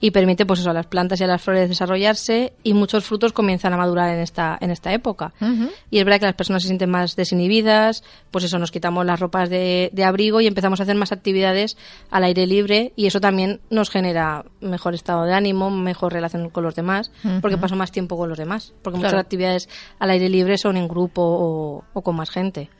y 0.00 0.10
permite 0.12 0.46
pues 0.46 0.60
eso 0.60 0.70
a 0.70 0.72
las 0.72 0.86
plantas 0.86 1.20
y 1.20 1.24
a 1.24 1.26
las 1.26 1.42
flores 1.42 1.68
desarrollarse 1.68 2.52
y 2.62 2.72
muchos 2.74 3.04
frutos 3.04 3.32
comienzan 3.32 3.72
a 3.74 3.76
madurar 3.76 4.14
en 4.14 4.20
esta 4.20 4.56
en 4.60 4.70
esta 4.70 4.92
época 4.92 5.32
y 5.90 5.98
es 5.98 6.04
verdad 6.04 6.20
que 6.20 6.26
las 6.26 6.34
personas 6.34 6.62
se 6.62 6.68
sienten 6.68 6.90
más 6.90 7.16
desinhibidas 7.16 8.02
pues 8.30 8.44
eso 8.44 8.58
nos 8.58 8.70
quitamos 8.70 9.04
las 9.04 9.20
ropas 9.20 9.50
de, 9.50 9.90
de, 9.92 10.04
abrigo 10.04 10.40
y 10.40 10.46
empezamos 10.46 10.80
a 10.80 10.84
hacer 10.84 10.96
más 10.96 11.12
actividades 11.12 11.76
al 12.10 12.24
aire 12.24 12.46
libre 12.46 12.92
y 12.96 13.06
eso 13.06 13.20
también 13.20 13.60
nos 13.70 13.90
genera 13.90 14.44
mejor 14.60 14.94
estado 14.94 15.24
de 15.24 15.34
ánimo 15.34 15.70
mejor 15.70 16.12
relación 16.12 16.48
con 16.50 16.64
los 16.64 16.74
demás 16.74 17.10
porque 17.42 17.58
paso 17.58 17.76
más 17.76 17.92
tiempo 17.92 18.16
con 18.16 18.28
los 18.28 18.38
demás 18.38 18.72
porque 18.82 18.98
Claro. 18.98 19.14
muchas 19.14 19.24
actividades 19.24 19.68
al 19.98 20.10
aire 20.10 20.28
libre 20.28 20.56
son 20.58 20.76
en 20.76 20.88
grupo 20.88 21.22
o, 21.22 21.84
o 21.92 22.02
con 22.02 22.16
más 22.16 22.30
gente. 22.30 22.70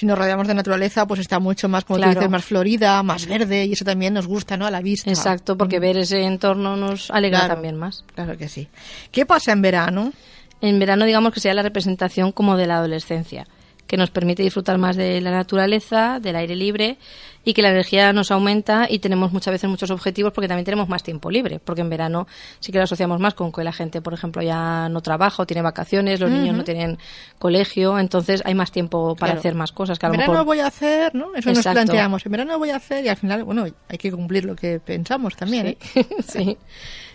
Si 0.00 0.06
nos 0.06 0.16
rodeamos 0.18 0.48
de 0.48 0.54
naturaleza, 0.54 1.06
pues 1.06 1.20
está 1.20 1.38
mucho 1.40 1.68
más, 1.68 1.84
como 1.84 1.98
Claro. 1.98 2.14
tú 2.14 2.18
dices, 2.20 2.30
más 2.30 2.42
florida, 2.42 3.02
más 3.02 3.26
verde, 3.26 3.66
y 3.66 3.74
eso 3.74 3.84
también 3.84 4.14
nos 4.14 4.26
gusta, 4.26 4.56
¿no? 4.56 4.64
A 4.64 4.70
la 4.70 4.80
vista. 4.80 5.10
exacto 5.10 5.58
porque 5.58 5.78
ver 5.78 5.98
ese 5.98 6.22
entorno 6.24 6.74
nos 6.74 7.10
alegra 7.10 7.40
Claro. 7.40 7.54
también 7.56 7.76
más 7.76 8.02
Claro 8.14 8.38
que 8.38 8.48
sí. 8.48 8.66
¿Qué 9.12 9.26
pasa 9.26 9.52
en 9.52 9.60
verano? 9.60 10.14
En 10.62 10.78
verano, 10.78 11.04
digamos 11.04 11.34
que 11.34 11.40
sería 11.40 11.52
la 11.52 11.62
representación 11.62 12.32
como 12.32 12.56
de 12.56 12.66
la 12.66 12.76
adolescencia, 12.78 13.46
que 13.90 13.96
nos 13.96 14.10
permite 14.12 14.44
disfrutar 14.44 14.78
más 14.78 14.94
de 14.94 15.20
la 15.20 15.32
naturaleza, 15.32 16.20
del 16.20 16.36
aire 16.36 16.54
libre 16.54 16.96
y 17.44 17.54
que 17.54 17.60
la 17.62 17.70
energía 17.70 18.12
nos 18.12 18.30
aumenta 18.30 18.86
y 18.88 19.00
tenemos 19.00 19.32
muchas 19.32 19.50
veces 19.50 19.68
muchos 19.68 19.90
objetivos 19.90 20.32
porque 20.32 20.46
también 20.46 20.64
tenemos 20.64 20.88
más 20.88 21.02
tiempo 21.02 21.28
libre, 21.28 21.58
porque 21.58 21.80
en 21.80 21.90
verano 21.90 22.28
sí 22.60 22.70
que 22.70 22.78
lo 22.78 22.84
asociamos 22.84 23.18
más 23.18 23.34
con 23.34 23.50
que 23.50 23.64
la 23.64 23.72
gente, 23.72 24.00
por 24.00 24.14
ejemplo, 24.14 24.42
ya 24.42 24.88
no 24.88 25.00
trabaja 25.00 25.42
o 25.42 25.46
tiene 25.46 25.60
vacaciones, 25.62 26.20
los 26.20 26.30
niños 26.30 26.56
no 26.56 26.62
tienen 26.62 26.98
colegio, 27.40 27.98
entonces 27.98 28.42
hay 28.44 28.54
más 28.54 28.70
tiempo 28.70 29.16
para 29.16 29.32
Claro. 29.32 29.40
hacer 29.40 29.54
más 29.56 29.72
cosas 29.72 29.98
que 29.98 30.06
a 30.06 30.08
En 30.08 30.12
verano 30.12 30.32
mejor 30.34 30.46
voy 30.46 30.60
a 30.60 30.68
hacer, 30.68 31.12
¿no? 31.12 31.34
Eso 31.34 31.50
nos 31.52 31.66
planteamos. 31.66 32.24
En 32.24 32.30
verano 32.30 32.58
voy 32.60 32.70
a 32.70 32.76
hacer, 32.76 33.04
y 33.04 33.08
al 33.08 33.16
final, 33.16 33.42
bueno, 33.42 33.64
hay 33.88 33.98
que 33.98 34.12
cumplir 34.12 34.44
lo 34.44 34.54
que 34.54 34.78
pensamos 34.78 35.34
también, 35.34 35.66
¿eh? 35.66 35.78
sí. 36.28 36.56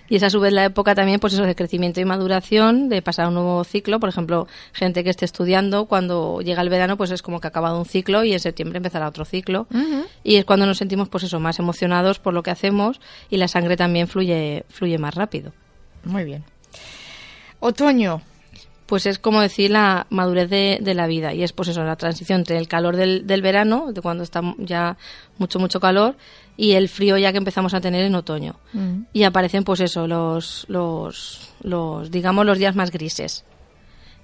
Y 0.08 0.18
es 0.18 0.24
a 0.24 0.30
su 0.30 0.40
vez 0.40 0.54
la 0.54 0.66
época 0.66 0.94
también, 0.96 1.20
pues 1.20 1.34
eso, 1.34 1.44
de 1.44 1.56
crecimiento 1.56 2.00
y 2.00 2.06
maduración, 2.06 2.90
de 2.90 3.02
pasar 3.02 3.26
a 3.26 3.28
un 3.30 3.36
nuevo 3.36 3.64
ciclo. 3.64 4.00
Por 4.00 4.10
ejemplo, 4.10 4.48
gente 4.74 5.04
que 5.04 5.10
esté 5.10 5.26
estudiando, 5.26 5.86
cuando 5.86 6.42
llega 6.42 6.62
el 6.62 6.70
verano, 6.70 6.98
pues 6.98 7.12
es 7.12 7.22
como 7.22 7.40
que 7.40 7.48
ha 7.48 7.50
acabado 7.50 7.78
un 7.80 7.86
ciclo 7.86 8.24
y 8.24 8.34
en 8.34 8.40
septiembre 8.40 8.78
empezará 8.78 9.08
otro 9.08 9.26
ciclo. 9.26 9.68
Y 10.24 10.36
es 10.36 10.46
cuando 10.46 10.66
nos 10.66 10.78
sentimos, 10.78 11.10
pues 11.10 11.24
eso, 11.24 11.40
más 11.40 11.60
emocionados 11.60 12.20
por 12.20 12.34
lo 12.34 12.44
que 12.44 12.52
hacemos 12.52 13.00
y 13.30 13.38
la 13.38 13.48
sangre 13.48 13.78
también 13.78 14.08
fluye, 14.08 14.66
fluye 14.70 14.98
más 14.98 15.16
rápido. 15.16 15.54
Muy 16.04 16.24
bien. 16.24 16.44
Otoño. 17.60 18.22
Pues 18.86 19.08
es 19.08 19.18
como 19.18 19.42
decir 19.42 19.72
la 19.72 20.06
madurez 20.12 20.48
de, 20.48 20.78
de 20.80 20.94
la 20.94 21.08
vida 21.08 21.34
y 21.34 21.42
es 21.42 21.54
pues 21.54 21.70
eso, 21.70 21.84
la 21.84 21.96
transición 21.96 22.42
entre 22.42 22.60
el 22.60 22.68
calor 22.68 22.96
del, 22.96 23.26
del 23.26 23.42
verano, 23.42 23.92
de 23.92 24.00
cuando 24.00 24.24
está 24.24 24.44
ya 24.60 24.98
mucho, 25.40 25.58
mucho 25.58 25.80
calor, 25.80 26.16
y 26.58 26.74
el 26.74 26.90
frío 26.90 27.18
ya 27.18 27.32
que 27.32 27.38
empezamos 27.38 27.74
a 27.74 27.82
tener 27.82 28.06
en 28.06 28.16
otoño. 28.16 28.56
Y 29.14 29.24
aparecen 29.24 29.64
pues 29.64 29.80
eso, 29.82 30.08
los, 30.08 30.66
los, 30.70 31.54
los, 31.62 32.12
digamos, 32.12 32.46
los 32.46 32.58
días 32.58 32.76
más 32.76 32.92
grises. 32.92 33.46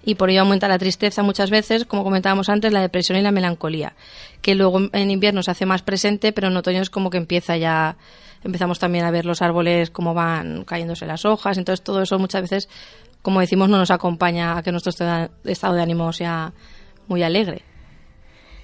Y 0.03 0.15
por 0.15 0.29
ello 0.29 0.41
aumenta 0.41 0.67
la 0.67 0.79
tristeza 0.79 1.21
muchas 1.21 1.51
veces, 1.51 1.85
como 1.85 2.03
comentábamos 2.03 2.49
antes, 2.49 2.73
la 2.73 2.81
depresión 2.81 3.19
y 3.19 3.21
la 3.21 3.31
melancolía, 3.31 3.95
que 4.41 4.55
luego 4.55 4.79
en 4.93 5.11
invierno 5.11 5.43
se 5.43 5.51
hace 5.51 5.65
más 5.65 5.83
presente, 5.83 6.31
pero 6.31 6.47
en 6.47 6.57
otoño 6.57 6.81
es 6.81 6.89
como 6.89 7.11
que 7.11 7.17
empieza 7.17 7.55
ya, 7.57 7.97
empezamos 8.43 8.79
también 8.79 9.05
a 9.05 9.11
ver 9.11 9.25
los 9.25 9.43
árboles 9.43 9.91
cómo 9.91 10.15
van 10.15 10.63
cayéndose 10.63 11.05
las 11.05 11.25
hojas, 11.25 11.59
entonces 11.59 11.83
todo 11.83 12.01
eso 12.01 12.17
muchas 12.17 12.41
veces, 12.41 12.69
como 13.21 13.41
decimos, 13.41 13.69
no 13.69 13.77
nos 13.77 13.91
acompaña 13.91 14.57
a 14.57 14.63
que 14.63 14.71
nuestro 14.71 14.89
estado 14.89 15.29
estado 15.43 15.75
de 15.75 15.83
ánimo 15.83 16.11
sea 16.13 16.53
muy 17.07 17.21
alegre. 17.21 17.61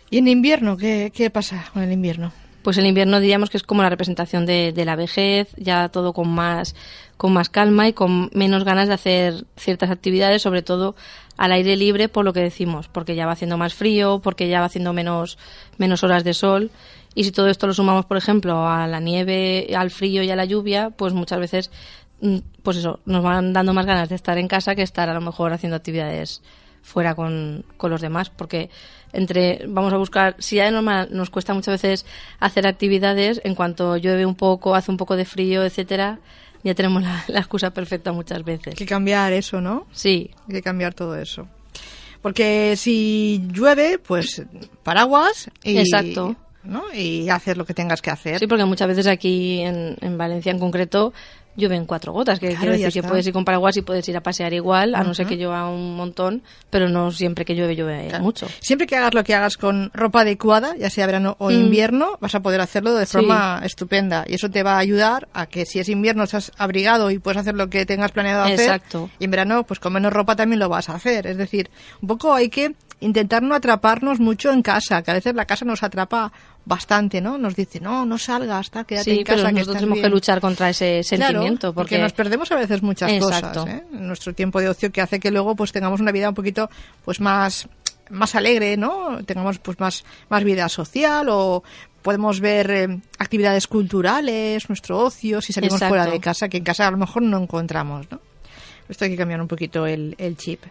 ¿Y 0.09 0.17
en 0.17 0.27
invierno? 0.27 0.75
¿Qué, 0.75 1.11
qué 1.13 1.29
pasa 1.29 1.65
con 1.71 1.83
el 1.83 1.91
invierno? 1.91 2.31
Pues 2.67 2.77
el 2.77 2.85
invierno 2.85 3.21
diríamos 3.21 3.49
que 3.49 3.55
es 3.55 3.63
como 3.63 3.81
la 3.81 3.89
representación 3.89 4.45
de, 4.45 4.73
la 4.83 4.97
vejez, 4.97 5.47
ya 5.55 5.87
todo 5.87 6.11
con 6.11 6.27
más, 6.27 6.75
con 7.15 7.31
más 7.31 7.47
calma 7.47 7.87
y 7.87 7.93
con 7.93 8.29
menos 8.33 8.65
ganas 8.65 8.89
de 8.89 8.93
hacer 8.93 9.45
ciertas 9.55 9.89
actividades, 9.89 10.41
sobre 10.41 10.63
todo 10.63 10.93
al 11.37 11.53
aire 11.53 11.77
libre, 11.77 12.09
por 12.09 12.25
lo 12.25 12.33
que 12.33 12.41
decimos, 12.41 12.89
porque 12.89 13.15
ya 13.15 13.25
va 13.25 13.31
haciendo 13.31 13.57
más 13.57 13.73
frío, 13.73 14.19
porque 14.21 14.49
ya 14.49 14.59
va 14.59 14.65
haciendo 14.65 14.91
menos, 14.91 15.37
menos 15.77 16.03
horas 16.03 16.25
de 16.25 16.33
sol. 16.33 16.69
Y 17.15 17.23
si 17.23 17.31
todo 17.31 17.47
esto 17.47 17.67
lo 17.67 17.73
sumamos, 17.73 18.05
por 18.05 18.17
ejemplo, 18.17 18.67
a 18.67 18.85
la 18.85 18.99
nieve, 18.99 19.73
al 19.73 19.89
frío 19.89 20.21
y 20.21 20.29
a 20.29 20.35
la 20.35 20.43
lluvia, 20.43 20.89
pues 20.89 21.13
muchas 21.13 21.39
veces, 21.39 21.71
mm, 22.19 22.39
pues 22.63 22.75
eso, 22.75 22.99
nos 23.05 23.23
van 23.23 23.53
dando 23.53 23.73
más 23.73 23.85
ganas 23.85 24.09
de 24.09 24.15
estar 24.15 24.37
en 24.37 24.49
casa 24.49 24.75
que 24.75 24.81
estar 24.81 25.07
a 25.07 25.13
lo 25.13 25.21
mejor 25.21 25.53
haciendo 25.53 25.77
actividades 25.77 26.41
fuera 26.87 27.15
con, 27.15 27.65
con 27.75 27.91
los 27.91 27.99
demás, 27.99 28.29
porque 28.29 28.69
entre 29.11 29.65
vamos 29.67 29.91
a 29.91 29.97
buscar, 29.97 30.35
si 30.39 30.55
ya 30.55 30.65
de 30.65 30.71
normal 30.71 31.09
nos 31.11 31.29
cuesta 31.29 31.53
muchas 31.53 31.81
veces 31.81 32.05
hacer 32.39 32.65
actividades, 32.65 33.41
en 33.43 33.55
cuanto 33.55 33.97
llueve 33.97 34.25
un 34.25 34.35
poco, 34.35 34.73
hace 34.73 34.89
un 34.89 34.95
poco 34.95 35.17
de 35.17 35.25
frío, 35.25 35.65
etcétera, 35.65 36.19
ya 36.63 36.73
tenemos 36.75 37.03
la, 37.03 37.25
la 37.27 37.39
excusa 37.39 37.71
perfecta 37.71 38.13
muchas 38.13 38.43
veces. 38.43 38.67
Hay 38.67 38.77
que 38.77 38.85
cambiar 38.85 39.33
eso, 39.33 39.59
¿no? 39.59 39.85
Sí, 39.91 40.31
Hay 40.47 40.55
que 40.55 40.61
cambiar 40.61 40.93
todo 40.93 41.15
eso. 41.17 41.47
Porque 42.21 42.75
si 42.77 43.43
llueve, 43.51 43.99
pues 43.99 44.43
paraguas 44.83 45.51
y, 45.63 45.77
Exacto. 45.77 46.37
¿no? 46.63 46.83
y 46.93 47.29
hacer 47.29 47.57
lo 47.57 47.65
que 47.65 47.73
tengas 47.73 48.01
que 48.01 48.11
hacer. 48.11 48.39
sí, 48.39 48.47
porque 48.47 48.65
muchas 48.65 48.87
veces 48.87 49.07
aquí 49.07 49.59
en, 49.61 49.97
en 49.99 50.17
Valencia 50.17 50.51
en 50.51 50.59
concreto 50.59 51.13
llueven 51.57 51.85
cuatro 51.85 52.13
gotas, 52.13 52.39
que 52.39 52.47
Claro, 52.49 52.61
quiere 52.61 52.77
decir 52.77 53.01
que 53.01 53.07
puedes 53.07 53.27
ir 53.27 53.33
con 53.33 53.43
paraguas 53.43 53.75
y 53.75 53.81
puedes 53.81 54.07
ir 54.07 54.15
a 54.15 54.21
pasear 54.21 54.53
igual, 54.53 54.95
a 54.95 55.03
no 55.03 55.13
ser 55.13 55.25
que 55.27 55.35
llueva 55.35 55.67
un 55.69 55.95
montón, 55.97 56.43
pero 56.69 56.87
no 56.87 57.11
siempre 57.11 57.43
que 57.43 57.55
llueve 57.55 57.75
llueve 57.75 58.07
Claro. 58.07 58.23
mucho. 58.23 58.47
Siempre 58.61 58.87
que 58.87 58.95
hagas 58.95 59.13
lo 59.13 59.23
que 59.23 59.33
hagas 59.35 59.57
con 59.57 59.91
ropa 59.93 60.21
adecuada, 60.21 60.75
ya 60.77 60.89
sea 60.89 61.05
verano 61.07 61.35
o 61.39 61.49
Mm. 61.49 61.53
invierno, 61.53 62.17
vas 62.21 62.35
a 62.35 62.39
poder 62.41 62.61
hacerlo 62.61 62.93
de 62.93 63.05
Sí. 63.05 63.13
forma 63.17 63.59
estupenda. 63.65 64.23
Y 64.27 64.35
eso 64.35 64.49
te 64.49 64.61
va 64.63 64.75
a 64.75 64.77
ayudar 64.79 65.27
a 65.33 65.47
que 65.47 65.65
si 65.65 65.79
es 65.79 65.89
invierno 65.89 66.23
estás 66.23 66.51
abrigado 66.57 67.11
y 67.11 67.19
puedes 67.19 67.41
hacer 67.41 67.55
lo 67.55 67.69
que 67.69 67.85
tengas 67.85 68.11
planeado 68.11 68.43
hacer. 68.43 68.59
Exacto. 68.59 69.09
Y 69.19 69.25
en 69.25 69.31
verano, 69.31 69.63
pues 69.63 69.79
con 69.79 69.93
menos 69.93 70.13
ropa 70.13 70.35
también 70.35 70.59
lo 70.59 70.69
vas 70.69 70.89
a 70.89 70.93
hacer. 70.95 71.25
Es 71.25 71.37
decir, 71.37 71.69
un 72.01 72.07
poco 72.07 72.33
hay 72.33 72.49
que 72.49 72.75
intentar 72.99 73.43
no 73.43 73.53
atraparnos 73.55 74.19
mucho 74.19 74.51
en 74.51 74.61
casa, 74.61 75.01
que 75.03 75.11
a 75.11 75.13
veces 75.13 75.35
la 75.35 75.45
casa 75.45 75.65
nos 75.65 75.83
atrapa 75.83 76.31
bastante, 76.65 77.21
¿no? 77.21 77.37
Nos 77.37 77.55
dice, 77.55 77.79
no, 77.79 78.05
no 78.05 78.17
salgas, 78.17 78.71
tal, 78.71 78.85
quédate 78.85 79.11
Sí, 79.11 79.19
en 79.19 79.23
casa. 79.23 79.37
pero 79.43 79.51
nosotros 79.51 79.75
tenemos 79.77 79.95
que 79.97 80.01
bien". 80.01 80.11
luchar 80.11 80.41
contra 80.41 80.69
ese 80.69 81.01
Claro, 81.07 81.25
sentimiento, 81.33 81.73
porque, 81.73 81.97
nos 81.99 82.13
perdemos 82.13 82.51
a 82.51 82.55
veces 82.55 82.81
muchas 82.81 83.11
Exacto. 83.11 83.61
cosas 83.61 83.75
¿eh? 83.75 83.83
nuestro 83.91 84.33
tiempo 84.33 84.59
de 84.59 84.69
ocio 84.69 84.91
que 84.91 85.01
hace 85.01 85.19
que 85.19 85.31
luego 85.31 85.55
pues 85.55 85.71
tengamos 85.71 86.01
una 86.01 86.11
vida 86.11 86.27
un 86.29 86.35
poquito 86.35 86.69
pues 87.05 87.21
más 87.21 87.69
más 88.09 88.35
alegre 88.35 88.77
no 88.77 89.23
tengamos 89.25 89.59
pues 89.59 89.79
más 89.79 90.03
más 90.29 90.43
vida 90.43 90.67
social 90.69 91.27
o 91.29 91.63
podemos 92.01 92.39
ver 92.39 92.71
eh, 92.71 92.99
actividades 93.19 93.67
culturales 93.67 94.67
nuestro 94.69 94.97
ocio 94.99 95.41
si 95.41 95.51
salimos 95.53 95.75
Exacto. 95.75 95.89
fuera 95.95 96.05
de 96.11 96.19
casa 96.19 96.47
que 96.49 96.57
en 96.57 96.63
casa 96.63 96.87
a 96.87 96.91
lo 96.91 96.97
mejor 96.97 97.21
no 97.23 97.37
encontramos 97.37 98.09
no 98.11 98.19
esto 98.89 99.03
hay 99.05 99.11
que 99.11 99.17
cambiar 99.17 99.41
un 99.41 99.47
poquito 99.47 99.85
el, 99.85 100.15
el 100.17 100.37
chip 100.37 100.63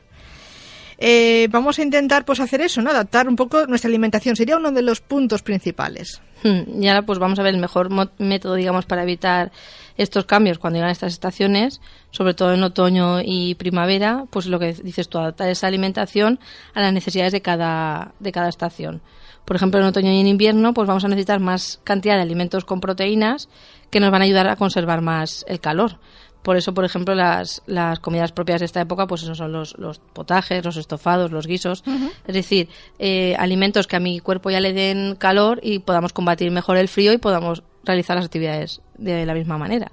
Eh, 0.98 1.48
vamos 1.50 1.78
a 1.78 1.82
intentar 1.82 2.24
pues 2.24 2.40
hacer 2.40 2.62
eso 2.62 2.80
no 2.80 2.90
adaptar 2.90 3.28
un 3.28 3.36
poco 3.36 3.66
nuestra 3.66 3.88
alimentación 3.88 4.34
sería 4.34 4.56
uno 4.56 4.72
de 4.72 4.80
los 4.80 5.02
puntos 5.02 5.42
principales 5.42 6.22
Hmm, 6.42 6.82
Y 6.82 6.88
ahora 6.88 7.02
pues 7.02 7.18
vamos 7.18 7.38
a 7.38 7.42
ver 7.42 7.54
el 7.54 7.60
mejor 7.60 7.88
método, 8.18 8.54
digamos, 8.54 8.84
para 8.86 9.02
evitar 9.02 9.52
estos 9.96 10.26
cambios 10.26 10.58
cuando 10.58 10.76
llegan 10.76 10.90
estas 10.90 11.12
estaciones, 11.14 11.80
sobre 12.10 12.34
todo 12.34 12.52
en 12.52 12.62
otoño 12.62 13.20
y 13.24 13.54
primavera, 13.54 14.26
pues 14.30 14.46
lo 14.46 14.58
que 14.58 14.74
dices 14.74 15.08
tú, 15.08 15.18
adaptar 15.18 15.48
esa 15.48 15.66
alimentación 15.66 16.38
a 16.74 16.82
las 16.82 16.92
necesidades 16.92 17.32
de 17.32 17.40
cada, 17.40 18.12
de 18.20 18.32
cada 18.32 18.48
estación. 18.48 19.00
Por 19.46 19.56
ejemplo, 19.56 19.80
en 19.80 19.86
otoño 19.86 20.12
y 20.12 20.20
en 20.20 20.26
invierno, 20.26 20.74
pues 20.74 20.88
vamos 20.88 21.04
a 21.04 21.08
necesitar 21.08 21.40
más 21.40 21.80
cantidad 21.84 22.16
de 22.16 22.22
alimentos 22.22 22.64
con 22.64 22.80
proteínas 22.80 23.48
que 23.90 24.00
nos 24.00 24.10
van 24.10 24.20
a 24.20 24.24
ayudar 24.24 24.48
a 24.48 24.56
conservar 24.56 25.00
más 25.00 25.44
el 25.48 25.60
calor. 25.60 25.98
Por 26.46 26.56
eso, 26.56 26.74
por 26.74 26.84
ejemplo, 26.84 27.12
las, 27.16 27.60
las 27.66 27.98
comidas 27.98 28.30
propias 28.30 28.60
de 28.60 28.66
esta 28.66 28.80
época, 28.80 29.08
pues 29.08 29.24
esos 29.24 29.36
son 29.36 29.50
los, 29.50 29.76
los 29.78 29.98
potajes, 29.98 30.64
los 30.64 30.76
estofados, 30.76 31.32
los 31.32 31.48
guisos. 31.48 31.82
Es 32.24 32.34
decir, 32.36 32.68
eh, 33.00 33.34
alimentos 33.36 33.88
que 33.88 33.96
a 33.96 33.98
mi 33.98 34.20
cuerpo 34.20 34.48
ya 34.50 34.60
le 34.60 34.72
den 34.72 35.16
calor 35.16 35.58
y 35.60 35.80
podamos 35.80 36.12
combatir 36.12 36.52
mejor 36.52 36.76
el 36.76 36.86
frío 36.86 37.12
y 37.12 37.18
podamos 37.18 37.64
realizar 37.82 38.14
las 38.14 38.26
actividades 38.26 38.80
de 38.96 39.26
la 39.26 39.34
misma 39.34 39.58
manera. 39.58 39.90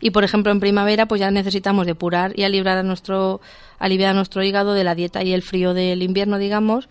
Y 0.00 0.10
por 0.10 0.22
ejemplo, 0.22 0.52
en 0.52 0.60
primavera, 0.60 1.06
pues 1.06 1.20
ya 1.20 1.32
necesitamos 1.32 1.84
depurar 1.84 2.32
y 2.38 2.44
alibrar 2.44 2.78
a 2.78 2.84
nuestro, 2.84 3.40
aliviar 3.80 4.12
a 4.12 4.14
nuestro 4.14 4.44
hígado 4.44 4.74
de 4.74 4.84
la 4.84 4.94
dieta 4.94 5.24
y 5.24 5.32
el 5.32 5.42
frío 5.42 5.74
del 5.74 6.04
invierno, 6.04 6.38
digamos, 6.38 6.88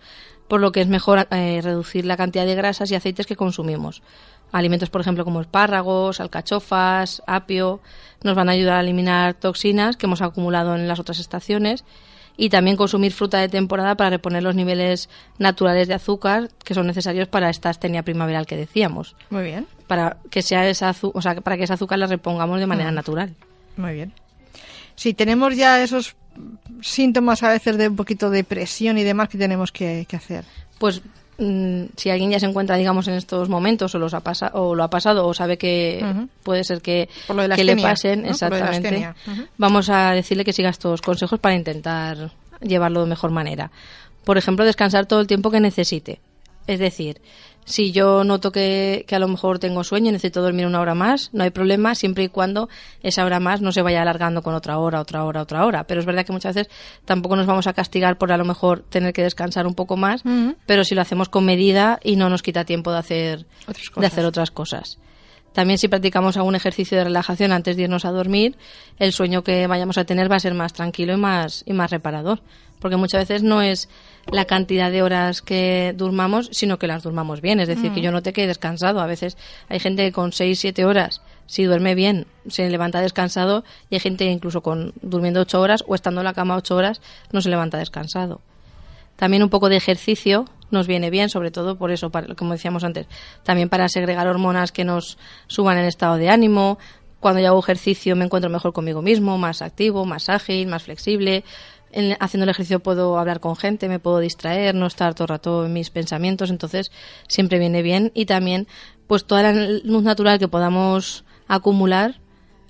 por 0.48 0.60
lo 0.60 0.70
que 0.70 0.82
es 0.82 0.86
mejor 0.86 1.28
eh, 1.30 1.60
reducir 1.62 2.04
la 2.04 2.18
cantidad 2.18 2.44
de 2.44 2.56
grasas 2.56 2.90
y 2.90 2.94
aceites 2.94 3.26
que 3.26 3.36
consumimos. 3.36 4.02
Alimentos, 4.52 4.90
por 4.90 5.00
ejemplo, 5.00 5.24
como 5.24 5.40
espárragos, 5.40 6.20
alcachofas, 6.20 7.22
apio, 7.26 7.80
nos 8.22 8.36
van 8.36 8.48
a 8.48 8.52
ayudar 8.52 8.76
a 8.76 8.80
eliminar 8.80 9.34
toxinas 9.34 9.96
que 9.96 10.06
hemos 10.06 10.22
acumulado 10.22 10.76
en 10.76 10.86
las 10.86 11.00
otras 11.00 11.18
estaciones 11.18 11.84
y 12.36 12.48
también 12.48 12.76
consumir 12.76 13.12
fruta 13.12 13.38
de 13.38 13.48
temporada 13.48 13.94
para 13.96 14.10
reponer 14.10 14.42
los 14.42 14.54
niveles 14.54 15.08
naturales 15.38 15.88
de 15.88 15.94
azúcar 15.94 16.48
que 16.64 16.74
son 16.74 16.86
necesarios 16.86 17.28
para 17.28 17.50
esta 17.50 17.70
astenia 17.70 18.02
primaveral 18.02 18.46
que 18.46 18.56
decíamos, 18.56 19.16
muy 19.30 19.44
bien 19.44 19.66
para 19.92 20.16
que 20.30 20.40
sea 20.40 20.66
esa 20.66 20.94
o 21.02 21.20
sea, 21.20 21.34
para 21.42 21.58
que 21.58 21.64
ese 21.64 21.74
azúcar 21.74 21.98
la 21.98 22.06
repongamos 22.06 22.58
de 22.58 22.66
manera 22.66 22.90
natural. 22.90 23.34
Muy 23.76 23.92
bien. 23.92 24.14
Si 24.94 25.12
tenemos 25.12 25.54
ya 25.54 25.82
esos 25.82 26.16
síntomas 26.80 27.42
a 27.42 27.50
veces 27.50 27.76
de 27.76 27.88
un 27.88 27.96
poquito 27.96 28.30
de 28.30 28.42
presión 28.42 28.96
y 28.96 29.02
demás, 29.02 29.28
¿qué 29.28 29.36
tenemos 29.36 29.70
que, 29.70 30.06
que 30.08 30.16
hacer? 30.16 30.46
Pues 30.78 31.02
mm, 31.42 31.84
si 31.96 32.10
alguien 32.10 32.30
ya 32.30 32.40
se 32.40 32.46
encuentra, 32.46 32.76
digamos, 32.76 33.08
en 33.08 33.14
estos 33.14 33.48
momentos 33.48 33.94
o, 33.94 33.98
los 33.98 34.14
ha 34.14 34.20
pasa, 34.20 34.50
o 34.54 34.74
lo 34.74 34.84
ha 34.84 34.88
pasado 34.88 35.26
o 35.26 35.34
sabe 35.34 35.58
que 35.58 36.04
puede 36.42 36.64
ser 36.64 36.80
que, 36.80 37.08
Por 37.26 37.36
lo 37.36 37.42
de 37.42 37.48
la 37.48 37.56
que 37.56 37.64
le 37.64 37.76
pasen, 37.76 38.22
¿no? 38.22 38.28
Por 38.28 38.50
lo 38.50 38.56
de 38.56 38.62
la 38.62 38.70
exactamente, 38.70 39.14
vamos 39.58 39.90
a 39.90 40.12
decirle 40.12 40.44
que 40.44 40.52
siga 40.52 40.70
estos 40.70 41.02
consejos 41.02 41.38
para 41.40 41.54
intentar 41.54 42.30
llevarlo 42.60 43.00
de 43.00 43.06
mejor 43.06 43.30
manera. 43.30 43.70
Por 44.24 44.38
ejemplo, 44.38 44.64
descansar 44.64 45.06
todo 45.06 45.20
el 45.20 45.26
tiempo 45.26 45.50
que 45.50 45.60
necesite. 45.60 46.20
Es 46.66 46.78
decir, 46.78 47.20
si 47.64 47.92
yo 47.92 48.24
noto 48.24 48.50
que, 48.50 49.04
que 49.06 49.14
a 49.14 49.18
lo 49.18 49.28
mejor 49.28 49.58
tengo 49.58 49.84
sueño 49.84 50.08
y 50.08 50.12
necesito 50.12 50.42
dormir 50.42 50.66
una 50.66 50.80
hora 50.80 50.94
más, 50.94 51.30
no 51.32 51.44
hay 51.44 51.50
problema 51.50 51.94
siempre 51.94 52.24
y 52.24 52.28
cuando 52.28 52.68
esa 53.02 53.24
hora 53.24 53.38
más 53.40 53.60
no 53.60 53.70
se 53.72 53.82
vaya 53.82 54.02
alargando 54.02 54.42
con 54.42 54.54
otra 54.54 54.78
hora, 54.78 55.00
otra 55.00 55.24
hora, 55.24 55.42
otra 55.42 55.64
hora. 55.64 55.84
Pero 55.84 56.00
es 56.00 56.06
verdad 56.06 56.26
que 56.26 56.32
muchas 56.32 56.54
veces 56.56 56.72
tampoco 57.04 57.36
nos 57.36 57.46
vamos 57.46 57.66
a 57.66 57.72
castigar 57.72 58.18
por 58.18 58.32
a 58.32 58.36
lo 58.36 58.44
mejor 58.44 58.84
tener 58.88 59.12
que 59.12 59.22
descansar 59.22 59.66
un 59.66 59.74
poco 59.74 59.96
más, 59.96 60.22
pero 60.66 60.84
si 60.84 60.94
lo 60.94 61.02
hacemos 61.02 61.28
con 61.28 61.44
medida 61.44 62.00
y 62.02 62.16
no 62.16 62.28
nos 62.28 62.42
quita 62.42 62.64
tiempo 62.64 62.90
de 62.92 62.98
hacer, 62.98 63.46
Otras 63.66 63.86
de 63.86 63.92
cosas. 63.92 64.12
hacer 64.12 64.24
otras 64.24 64.50
cosas. 64.50 64.98
También 65.52 65.78
si 65.78 65.86
practicamos 65.88 66.36
algún 66.38 66.54
ejercicio 66.54 66.96
de 66.96 67.04
relajación 67.04 67.52
antes 67.52 67.76
de 67.76 67.82
irnos 67.82 68.06
a 68.06 68.10
dormir, 68.10 68.56
el 68.98 69.12
sueño 69.12 69.44
que 69.44 69.66
vayamos 69.66 69.98
a 69.98 70.04
tener 70.04 70.30
va 70.32 70.36
a 70.36 70.40
ser 70.40 70.54
más 70.54 70.72
tranquilo 70.72 71.12
y 71.12 71.18
más, 71.18 71.62
y 71.66 71.74
más 71.74 71.90
reparador. 71.90 72.40
Porque 72.80 72.96
muchas 72.96 73.28
veces 73.28 73.42
no 73.42 73.60
es 73.62 73.88
la 74.30 74.44
cantidad 74.44 74.90
de 74.90 75.02
horas 75.02 75.42
que 75.42 75.94
durmamos, 75.96 76.48
sino 76.52 76.78
que 76.78 76.86
las 76.86 77.02
durmamos 77.02 77.40
bien. 77.40 77.60
Es 77.60 77.68
decir, 77.68 77.92
que 77.92 78.00
yo 78.00 78.12
no 78.12 78.22
te 78.22 78.32
quede 78.32 78.46
descansado. 78.46 79.00
A 79.00 79.06
veces 79.06 79.36
hay 79.68 79.80
gente 79.80 80.04
que 80.04 80.12
con 80.12 80.32
6, 80.32 80.58
7 80.58 80.84
horas, 80.84 81.22
si 81.46 81.64
duerme 81.64 81.94
bien, 81.94 82.26
se 82.48 82.68
levanta 82.70 83.00
descansado 83.00 83.64
y 83.90 83.96
hay 83.96 84.00
gente 84.00 84.24
que 84.24 84.30
incluso 84.30 84.62
con 84.62 84.92
durmiendo 85.02 85.40
8 85.40 85.60
horas 85.60 85.84
o 85.86 85.94
estando 85.94 86.20
en 86.20 86.26
la 86.26 86.34
cama 86.34 86.56
8 86.56 86.74
horas 86.74 87.00
no 87.32 87.40
se 87.40 87.50
levanta 87.50 87.78
descansado. 87.78 88.40
También 89.16 89.42
un 89.42 89.50
poco 89.50 89.68
de 89.68 89.76
ejercicio 89.76 90.46
nos 90.70 90.86
viene 90.86 91.10
bien, 91.10 91.28
sobre 91.28 91.50
todo 91.50 91.76
por 91.76 91.90
eso, 91.90 92.10
para, 92.10 92.34
como 92.34 92.52
decíamos 92.52 92.82
antes, 92.82 93.06
también 93.42 93.68
para 93.68 93.88
segregar 93.88 94.26
hormonas 94.26 94.72
que 94.72 94.84
nos 94.84 95.18
suban 95.46 95.78
el 95.78 95.86
estado 95.86 96.16
de 96.16 96.30
ánimo. 96.30 96.78
Cuando 97.20 97.40
yo 97.40 97.48
hago 97.48 97.60
ejercicio 97.60 98.16
me 98.16 98.24
encuentro 98.24 98.50
mejor 98.50 98.72
conmigo 98.72 99.02
mismo, 99.02 99.38
más 99.38 99.62
activo, 99.62 100.04
más 100.06 100.28
ágil, 100.28 100.66
más 100.66 100.84
flexible. 100.84 101.44
En- 101.92 102.16
haciendo 102.20 102.44
el 102.44 102.50
ejercicio 102.50 102.80
puedo 102.80 103.18
hablar 103.18 103.38
con 103.40 103.54
gente, 103.54 103.88
me 103.88 103.98
puedo 104.00 104.18
distraer, 104.18 104.74
no 104.74 104.86
estar 104.86 105.14
todo 105.14 105.24
el 105.24 105.28
rato 105.28 105.66
en 105.66 105.72
mis 105.72 105.90
pensamientos, 105.90 106.50
entonces 106.50 106.90
siempre 107.28 107.58
viene 107.58 107.82
bien. 107.82 108.10
Y 108.14 108.26
también, 108.26 108.66
pues 109.06 109.24
toda 109.26 109.42
la 109.42 109.52
luz 109.84 110.02
natural 110.02 110.38
que 110.38 110.48
podamos 110.48 111.24
acumular 111.48 112.20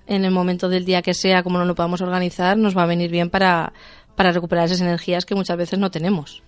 en 0.06 0.24
el 0.24 0.32
momento 0.32 0.68
del 0.68 0.84
día 0.84 1.02
que 1.02 1.14
sea, 1.14 1.42
como 1.42 1.58
no 1.58 1.64
lo 1.64 1.74
podamos 1.74 2.00
organizar, 2.00 2.56
nos 2.58 2.76
va 2.76 2.82
a 2.82 2.86
venir 2.86 3.10
bien 3.10 3.30
para, 3.30 3.72
para 4.16 4.32
recuperar 4.32 4.66
esas 4.66 4.80
energías 4.80 5.24
que 5.24 5.34
muchas 5.36 5.56
veces 5.56 5.78
no 5.78 5.90
tenemos. 5.90 6.42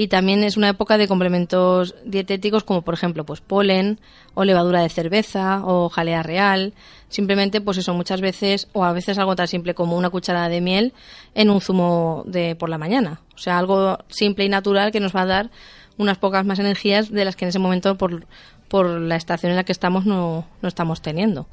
Y 0.00 0.06
también 0.06 0.44
es 0.44 0.56
una 0.56 0.68
época 0.68 0.96
de 0.96 1.08
complementos 1.08 1.96
dietéticos 2.04 2.62
como 2.62 2.82
por 2.82 2.94
ejemplo 2.94 3.26
pues 3.26 3.40
polen 3.40 3.98
o 4.34 4.44
levadura 4.44 4.80
de 4.80 4.88
cerveza 4.90 5.62
o 5.64 5.88
jalea 5.88 6.22
real. 6.22 6.72
Simplemente 7.08 7.60
pues 7.60 7.78
eso 7.78 7.94
muchas 7.94 8.20
veces 8.20 8.68
o 8.74 8.84
a 8.84 8.92
veces 8.92 9.18
algo 9.18 9.34
tan 9.34 9.48
simple 9.48 9.74
como 9.74 9.96
una 9.96 10.08
cucharada 10.08 10.48
de 10.48 10.60
miel 10.60 10.92
en 11.34 11.50
un 11.50 11.60
zumo 11.60 12.22
de 12.28 12.54
por 12.54 12.68
la 12.68 12.78
mañana. 12.78 13.22
O 13.34 13.38
sea, 13.38 13.58
algo 13.58 13.98
simple 14.06 14.44
y 14.44 14.48
natural 14.48 14.92
que 14.92 15.00
nos 15.00 15.16
va 15.16 15.22
a 15.22 15.26
dar 15.26 15.50
unas 15.96 16.16
pocas 16.16 16.46
más 16.46 16.60
energías 16.60 17.10
de 17.10 17.24
las 17.24 17.34
que 17.34 17.46
en 17.46 17.48
ese 17.48 17.58
momento 17.58 17.98
por, 17.98 18.24
por 18.68 18.86
la 18.86 19.16
estación 19.16 19.50
en 19.50 19.56
la 19.56 19.64
que 19.64 19.72
estamos 19.72 20.06
no, 20.06 20.46
no 20.62 20.68
estamos 20.68 21.02
teniendo. 21.02 21.48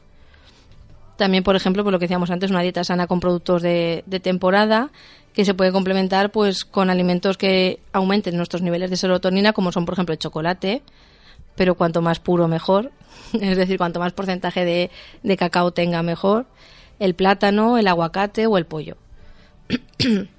También, 1.18 1.44
por 1.44 1.56
ejemplo, 1.56 1.84
por 1.84 1.94
lo 1.94 1.98
que 1.98 2.06
decíamos 2.06 2.30
antes, 2.30 2.52
una 2.52 2.62
dieta 2.62 2.84
sana 2.84 3.08
con 3.08 3.22
productos 3.22 3.64
de, 3.64 4.04
de 4.06 4.20
temporada 4.20 4.92
que 5.36 5.46
se 5.46 5.54
puede 5.54 5.72
complementar 5.72 6.32
pues 6.32 6.64
con 6.66 6.90
alimentos 6.90 7.38
que 7.38 7.80
aumenten 7.92 8.38
nuestros 8.38 8.62
niveles 8.62 8.90
de 8.90 8.98
serotonina, 8.98 9.54
como 9.54 9.72
son, 9.72 9.86
por 9.86 9.94
ejemplo, 9.94 10.14
el 10.14 10.20
chocolate, 10.20 10.82
pero 11.56 11.76
cuanto 11.76 12.02
más 12.02 12.20
puro 12.20 12.48
mejor, 12.48 12.92
es 13.34 13.58
decir, 13.58 13.78
cuanto 13.78 14.00
más 14.00 14.14
porcentaje 14.14 14.66
de, 14.66 14.92
de 15.24 15.38
cacao 15.38 15.72
tenga 15.72 16.02
mejor, 16.04 16.46
el 17.00 17.16
plátano, 17.16 17.78
el 17.78 17.88
aguacate 17.88 18.48
o 18.48 18.58
el 18.58 18.66
pollo. 18.66 18.98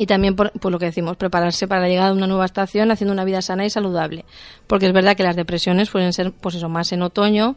Y 0.00 0.06
también, 0.06 0.36
por, 0.36 0.52
lo 0.70 0.78
que 0.78 0.86
decimos, 0.86 1.16
prepararse 1.16 1.66
para 1.66 1.80
la 1.80 1.88
llegada 1.88 2.10
de 2.10 2.16
una 2.16 2.28
nueva 2.28 2.44
estación 2.44 2.90
haciendo 2.92 3.12
una 3.12 3.24
vida 3.24 3.42
sana 3.42 3.64
y 3.64 3.70
saludable. 3.70 4.24
Porque 4.68 4.86
es 4.86 4.92
verdad 4.92 5.16
que 5.16 5.24
las 5.24 5.34
depresiones 5.34 5.90
pueden 5.90 6.12
ser, 6.12 6.30
pues 6.32 6.54
eso, 6.54 6.68
más 6.68 6.92
en 6.92 7.02
otoño, 7.02 7.56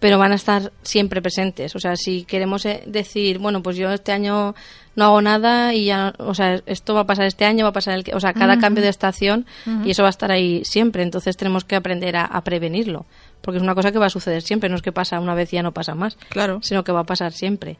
pero 0.00 0.18
van 0.18 0.32
a 0.32 0.36
estar 0.36 0.72
siempre 0.82 1.20
presentes. 1.20 1.74
O 1.74 1.80
sea, 1.80 1.96
si 1.96 2.24
queremos 2.24 2.64
eh, 2.66 2.82
decir, 2.86 3.38
bueno, 3.38 3.62
pues 3.62 3.76
yo 3.76 3.90
este 3.92 4.12
año 4.12 4.54
no 4.94 5.04
hago 5.04 5.20
nada 5.22 5.74
y 5.74 5.86
ya, 5.86 6.12
o 6.18 6.34
sea, 6.34 6.60
esto 6.66 6.94
va 6.94 7.00
a 7.00 7.06
pasar 7.06 7.26
este 7.26 7.44
año, 7.44 7.64
va 7.64 7.70
a 7.70 7.72
pasar 7.72 7.94
el 7.94 8.04
que, 8.04 8.14
o 8.14 8.20
sea, 8.20 8.32
cada 8.32 8.58
cambio 8.58 8.82
de 8.82 8.88
estación 8.90 9.46
y 9.84 9.90
eso 9.90 10.02
va 10.02 10.08
a 10.08 10.10
estar 10.10 10.30
ahí 10.32 10.62
siempre. 10.64 11.02
Entonces 11.02 11.36
tenemos 11.36 11.64
que 11.64 11.76
aprender 11.76 12.16
a, 12.16 12.24
a 12.24 12.42
prevenirlo. 12.42 13.06
Porque 13.40 13.58
es 13.58 13.62
una 13.62 13.74
cosa 13.74 13.92
que 13.92 13.98
va 13.98 14.06
a 14.06 14.10
suceder 14.10 14.42
siempre, 14.42 14.68
no 14.68 14.76
es 14.76 14.82
que 14.82 14.90
pasa 14.92 15.20
una 15.20 15.34
vez 15.34 15.52
y 15.52 15.56
ya 15.56 15.62
no 15.62 15.72
pasa 15.72 15.94
más 15.94 16.16
Claro. 16.30 16.58
sino 16.62 16.82
que 16.84 16.90
va 16.92 17.00
a 17.00 17.04
pasar 17.04 17.32
siempre. 17.32 17.78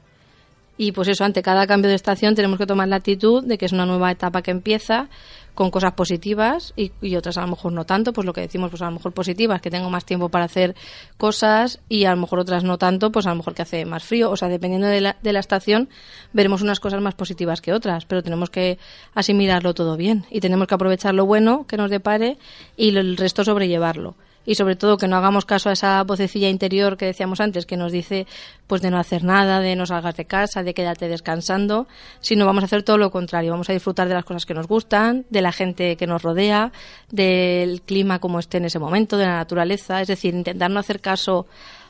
Y 0.78 0.92
pues 0.92 1.08
eso, 1.08 1.24
ante 1.24 1.42
cada 1.42 1.66
cambio 1.66 1.90
de 1.90 1.96
estación 1.96 2.36
tenemos 2.36 2.56
que 2.56 2.64
tomar 2.64 2.86
la 2.88 2.96
actitud 2.96 3.44
de 3.44 3.58
que 3.58 3.66
es 3.66 3.72
una 3.72 3.84
nueva 3.84 4.12
etapa 4.12 4.42
que 4.42 4.52
empieza 4.52 5.08
con 5.56 5.72
cosas 5.72 5.92
positivas 5.94 6.72
y, 6.76 6.92
y 7.02 7.16
otras 7.16 7.36
a 7.36 7.40
lo 7.40 7.48
mejor 7.48 7.72
no 7.72 7.84
tanto, 7.84 8.12
pues 8.12 8.24
lo 8.24 8.32
que 8.32 8.42
decimos, 8.42 8.70
pues 8.70 8.80
a 8.80 8.84
lo 8.84 8.92
mejor 8.92 9.12
positivas, 9.12 9.60
que 9.60 9.72
tengo 9.72 9.90
más 9.90 10.04
tiempo 10.04 10.28
para 10.28 10.44
hacer 10.44 10.76
cosas 11.16 11.80
y 11.88 12.04
a 12.04 12.12
lo 12.12 12.16
mejor 12.18 12.38
otras 12.38 12.62
no 12.62 12.78
tanto, 12.78 13.10
pues 13.10 13.26
a 13.26 13.30
lo 13.30 13.36
mejor 13.36 13.54
que 13.54 13.62
hace 13.62 13.84
más 13.84 14.04
frío. 14.04 14.30
O 14.30 14.36
sea, 14.36 14.46
dependiendo 14.46 14.86
de 14.86 15.00
la, 15.00 15.16
de 15.20 15.32
la 15.32 15.40
estación, 15.40 15.88
veremos 16.32 16.62
unas 16.62 16.78
cosas 16.78 17.00
más 17.02 17.16
positivas 17.16 17.60
que 17.60 17.72
otras, 17.72 18.04
pero 18.04 18.22
tenemos 18.22 18.50
que 18.50 18.78
asimilarlo 19.14 19.74
todo 19.74 19.96
bien 19.96 20.26
y 20.30 20.38
tenemos 20.38 20.68
que 20.68 20.76
aprovechar 20.76 21.12
lo 21.12 21.26
bueno 21.26 21.66
que 21.66 21.76
nos 21.76 21.90
depare 21.90 22.38
y 22.76 22.96
el 22.96 23.16
resto 23.16 23.42
sobrellevarlo 23.42 24.14
y 24.48 24.54
sobre 24.54 24.76
todo 24.76 24.96
que 24.96 25.08
no 25.08 25.16
hagamos 25.18 25.44
caso 25.44 25.68
a 25.68 25.74
esa 25.74 26.02
vocecilla 26.04 26.48
interior 26.48 26.96
que 26.96 27.04
decíamos 27.04 27.38
antes 27.38 27.66
que 27.66 27.76
nos 27.76 27.92
dice 27.92 28.26
pues 28.66 28.80
de 28.80 28.90
no 28.90 28.98
hacer 28.98 29.22
nada, 29.22 29.61
de 29.61 29.76
no 29.76 29.84
salgas 29.84 30.16
de 30.16 30.24
casa, 30.24 30.62
de 30.62 30.72
quedarte 30.72 31.06
descansando, 31.06 31.87
sino 32.20 32.46
vamos 32.46 32.64
a 32.64 32.66
hacer 32.66 32.82
todo 32.82 32.96
lo 32.96 33.11
contrario, 33.11 33.50
vamos 33.50 33.68
a 33.68 33.74
disfrutar 33.74 34.08
de 34.08 34.14
las 34.14 34.24
cosas 34.24 34.46
que 34.46 34.54
nos 34.54 34.66
gustan, 34.66 35.26
de 35.28 35.42
la 35.42 35.52
gente 35.52 35.96
que 35.96 36.06
nos 36.06 36.22
rodea, 36.22 36.72
del 37.11 37.82
clima 37.82 38.20
como 38.20 38.38
esté 38.38 38.56
en 38.56 38.64
ese 38.64 38.78
momento, 38.78 39.18
de 39.18 39.26
la 39.26 39.37
naturaleza, 39.37 40.00
es 40.00 40.08
decir, 40.08 40.34
intentar 40.34 40.70
no 40.70 40.80
hacer 40.80 41.02
caso 41.02 41.46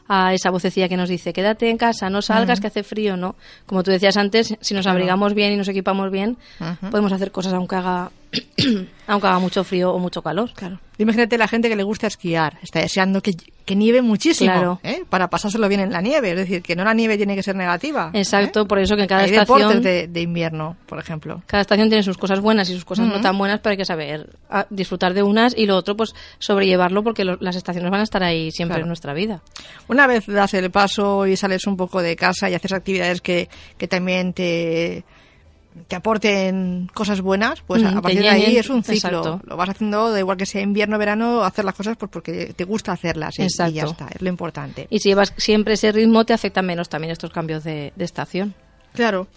a 0.09 0.35
esa 0.35 0.51
vocecilla 0.51 0.89
que 0.89 0.97
nos 0.97 1.09
dice 1.09 1.33
quédate 1.33 1.71
en 1.71 1.77
casa, 1.77 2.11
no 2.11 2.23
salgas, 2.23 2.61
que 2.61 2.67
hace 2.67 2.83
frío, 2.83 3.17
¿no? 3.17 3.37
Como 3.67 3.85
tú 3.85 3.93
decías 3.93 4.17
antes, 4.17 4.57
si 4.61 4.75
nos 4.75 4.87
abrigamos 4.89 5.35
bien 5.35 5.53
y 5.53 5.57
nos 5.57 5.69
equipamos 5.69 6.11
bien, 6.11 6.39
podemos 6.91 7.13
hacer 7.13 7.31
cosas 7.31 7.53
aunque 7.53 7.77
haga 7.77 8.11
aunque 9.07 9.27
haga 9.27 9.39
mucho 9.39 9.65
frío 9.65 9.93
o 9.93 9.99
mucho 9.99 10.23
calor. 10.23 10.51
Claro. 10.55 10.81
Imagínate 10.99 11.39
la 11.39 11.47
gente 11.47 11.69
que 11.69 11.77
le 11.77 11.85
gusta 11.85 12.09
esquiar, 12.09 12.59
está 12.61 12.81
deseando 12.81 13.23
que, 13.23 13.31
que 13.65 13.77
nieve 13.77 14.03
muchísimo 14.03 14.51
Claro. 14.53 14.81
¿eh? 14.83 15.05
para 15.09 15.31
pasárselo 15.31 15.69
bien 15.69 15.81
en 15.81 15.93
la 15.93 16.01
nieve. 16.03 16.31
Es 16.31 16.37
decir, 16.37 16.61
que 16.61 16.75
no 16.75 16.83
la 16.85 16.93
nieve 16.93 17.17
tiene 17.17 17.37
que 17.37 17.43
ser 17.45 17.55
negativa. 17.55 18.11
Exacto, 18.15 18.63
¿eh? 18.63 18.65
por 18.67 18.81
eso 18.81 18.97
que 18.97 19.03
en 19.03 19.09
cada 19.09 19.23
Hay 19.23 19.31
estación 19.31 19.59
deportes 19.61 19.83
de, 19.85 20.09
de 20.09 20.21
invierno, 20.21 20.77
por 20.87 20.99
ejemplo. 20.99 21.41
cada 21.47 21.61
estación 21.61 21.89
tiene 21.89 22.03
sus 22.03 22.19
cosas 22.19 22.41
buenas 22.41 22.69
y 22.69 22.75
sus 22.75 22.85
cosas 22.85 23.07
no 23.07 23.21
tan 23.21 23.39
buenas, 23.39 23.61
pero 23.61 23.71
hay 23.73 23.77
que 23.77 23.85
saber 23.85 24.29
ah, 24.51 24.67
disfrutar 24.71 25.15
de 25.15 25.23
unas 25.23 25.57
y 25.57 25.67
lo 25.67 25.77
otro, 25.77 25.97
pues 25.97 26.15
sobrellevarlo 26.41 27.05
porque 27.05 27.25
lo- 27.25 27.39
las 27.41 27.55
estaciones 27.55 27.91
van 27.93 28.01
a 28.01 28.05
estar 28.05 28.23
ahí 28.25 28.51
siempre 28.51 28.75
Claro. 28.75 28.85
en 28.87 28.89
nuestra 28.89 29.15
vida. 29.15 29.41
Una 29.87 30.07
vez 30.09 30.27
das 30.27 30.53
el 30.55 30.71
paso 30.73 31.27
y 31.29 31.37
sales 31.37 31.65
un 31.69 31.77
poco 31.77 32.03
de 32.03 32.17
casa 32.17 32.51
y 32.51 32.55
haces 32.55 32.73
actividades 32.73 33.21
que, 33.21 33.49
que 33.79 33.87
también 33.87 34.33
te, 34.33 35.05
te 35.87 35.97
aporten 35.97 36.91
cosas 36.93 37.21
buenas, 37.21 37.61
pues 37.67 37.83
Mm, 37.83 37.87
a 37.87 37.95
te 37.95 38.03
partir 38.03 38.23
de 38.23 38.29
ahí 38.31 38.57
es 38.57 38.69
un 38.69 38.83
ciclo. 38.83 38.97
exacto. 39.21 39.41
Lo 39.45 39.57
vas 39.57 39.69
haciendo, 39.71 40.11
da 40.11 40.19
igual 40.19 40.37
que 40.37 40.47
sea 40.47 40.61
invierno 40.61 40.97
o 40.97 40.99
verano, 40.99 41.45
hacer 41.45 41.65
las 41.65 41.75
cosas 41.75 41.97
pues 41.97 42.11
porque 42.11 42.53
te 42.57 42.65
gusta 42.65 42.93
hacerlas 42.93 43.39
y, 43.39 43.43
y 43.45 43.73
ya 43.73 43.85
está, 43.85 44.09
es 44.15 44.21
lo 44.21 44.29
importante. 44.29 44.87
Y 44.91 44.99
si 44.99 45.11
llevas 45.11 45.33
siempre 45.37 45.75
ese 45.75 45.93
ritmo, 45.93 46.25
te 46.25 46.33
afectan 46.33 46.67
menos 46.67 46.89
también 46.89 47.13
estos 47.13 47.31
cambios 47.31 47.63
de, 47.65 47.93
de 47.95 48.05
estación. 48.05 48.55
Claro. 48.95 49.29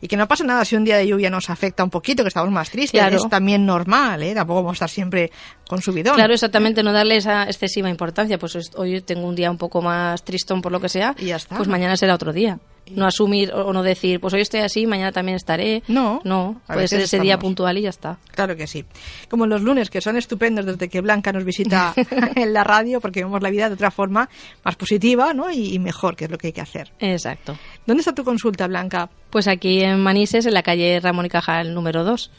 Y 0.00 0.08
que 0.08 0.16
no 0.16 0.26
pasa 0.28 0.44
nada 0.44 0.64
si 0.64 0.76
un 0.76 0.84
día 0.84 0.96
de 0.96 1.06
lluvia 1.06 1.30
nos 1.30 1.48
afecta 1.48 1.82
un 1.82 1.90
poquito, 1.90 2.22
que 2.22 2.28
estamos 2.28 2.50
más 2.50 2.70
tristes. 2.70 3.00
Claro. 3.00 3.16
Es 3.16 3.28
también 3.28 3.64
normal, 3.64 4.22
¿eh? 4.22 4.34
Tampoco 4.34 4.62
vamos 4.62 4.72
a 4.72 4.84
estar 4.84 4.90
siempre 4.90 5.30
con 5.66 5.80
subidón. 5.80 6.14
Claro, 6.16 6.34
exactamente, 6.34 6.82
no 6.82 6.92
darle 6.92 7.16
esa 7.16 7.44
excesiva 7.44 7.88
importancia. 7.88 8.38
Pues 8.38 8.56
es- 8.56 8.70
hoy 8.76 9.00
tengo 9.00 9.26
un 9.26 9.34
día 9.34 9.50
un 9.50 9.58
poco 9.58 9.80
más 9.80 10.22
tristón 10.24 10.60
por 10.60 10.70
lo 10.72 10.80
que 10.80 10.88
sea, 10.88 11.14
Y 11.18 11.26
ya 11.26 11.36
está. 11.36 11.56
pues 11.56 11.68
mañana 11.68 11.96
será 11.96 12.14
otro 12.14 12.32
día. 12.32 12.58
No 12.96 13.06
asumir 13.06 13.52
o 13.52 13.72
no 13.72 13.82
decir, 13.82 14.20
pues 14.20 14.32
hoy 14.34 14.40
estoy 14.40 14.60
así, 14.60 14.86
mañana 14.86 15.12
también 15.12 15.36
estaré. 15.36 15.82
No, 15.88 16.20
No, 16.24 16.60
puede 16.66 16.88
ser 16.88 17.00
ese 17.00 17.20
día 17.20 17.38
puntual 17.38 17.78
y 17.78 17.82
ya 17.82 17.90
está. 17.90 18.18
Claro 18.32 18.56
que 18.56 18.66
sí. 18.66 18.84
Como 19.28 19.46
los 19.46 19.62
lunes, 19.62 19.90
que 19.90 20.00
son 20.00 20.16
estupendos 20.16 20.66
desde 20.66 20.88
que 20.88 21.00
Blanca 21.00 21.32
nos 21.32 21.44
visita 21.44 21.94
en 22.34 22.52
la 22.52 22.64
radio, 22.64 23.00
porque 23.00 23.22
vemos 23.24 23.40
la 23.42 23.50
vida 23.50 23.68
de 23.68 23.74
otra 23.74 23.90
forma 23.90 24.28
más 24.64 24.76
positiva 24.76 25.32
¿no? 25.34 25.50
y, 25.50 25.74
y 25.74 25.78
mejor, 25.78 26.16
que 26.16 26.24
es 26.26 26.30
lo 26.30 26.38
que 26.38 26.48
hay 26.48 26.52
que 26.52 26.60
hacer. 26.60 26.92
Exacto. 26.98 27.56
¿Dónde 27.86 28.00
está 28.00 28.14
tu 28.14 28.24
consulta, 28.24 28.66
Blanca? 28.66 29.08
Pues 29.30 29.46
aquí 29.48 29.82
en 29.82 30.00
Manises, 30.00 30.46
en 30.46 30.54
la 30.54 30.62
calle 30.62 31.00
Ramón 31.00 31.26
y 31.26 31.28
Cajal 31.28 31.74
número 31.74 32.04
2. 32.04 32.30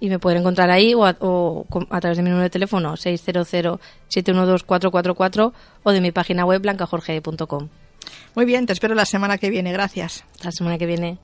Y 0.00 0.08
me 0.10 0.18
pueden 0.20 0.40
encontrar 0.40 0.70
ahí 0.70 0.94
o 0.94 1.04
a, 1.04 1.16
o 1.20 1.66
a 1.90 2.00
través 2.00 2.16
de 2.18 2.22
mi 2.22 2.28
número 2.30 2.44
de 2.44 2.50
teléfono 2.50 2.94
600-712-444 2.94 5.52
o 5.82 5.92
de 5.92 6.00
mi 6.00 6.12
página 6.12 6.44
web 6.44 6.62
blancajorge.com. 6.62 7.68
Muy 8.34 8.44
bien, 8.44 8.66
te 8.66 8.72
espero 8.72 8.94
la 8.94 9.06
semana 9.06 9.38
que 9.38 9.50
viene. 9.50 9.72
Gracias. 9.72 10.24
La 10.42 10.52
semana 10.52 10.78
que 10.78 10.86
viene. 10.86 11.16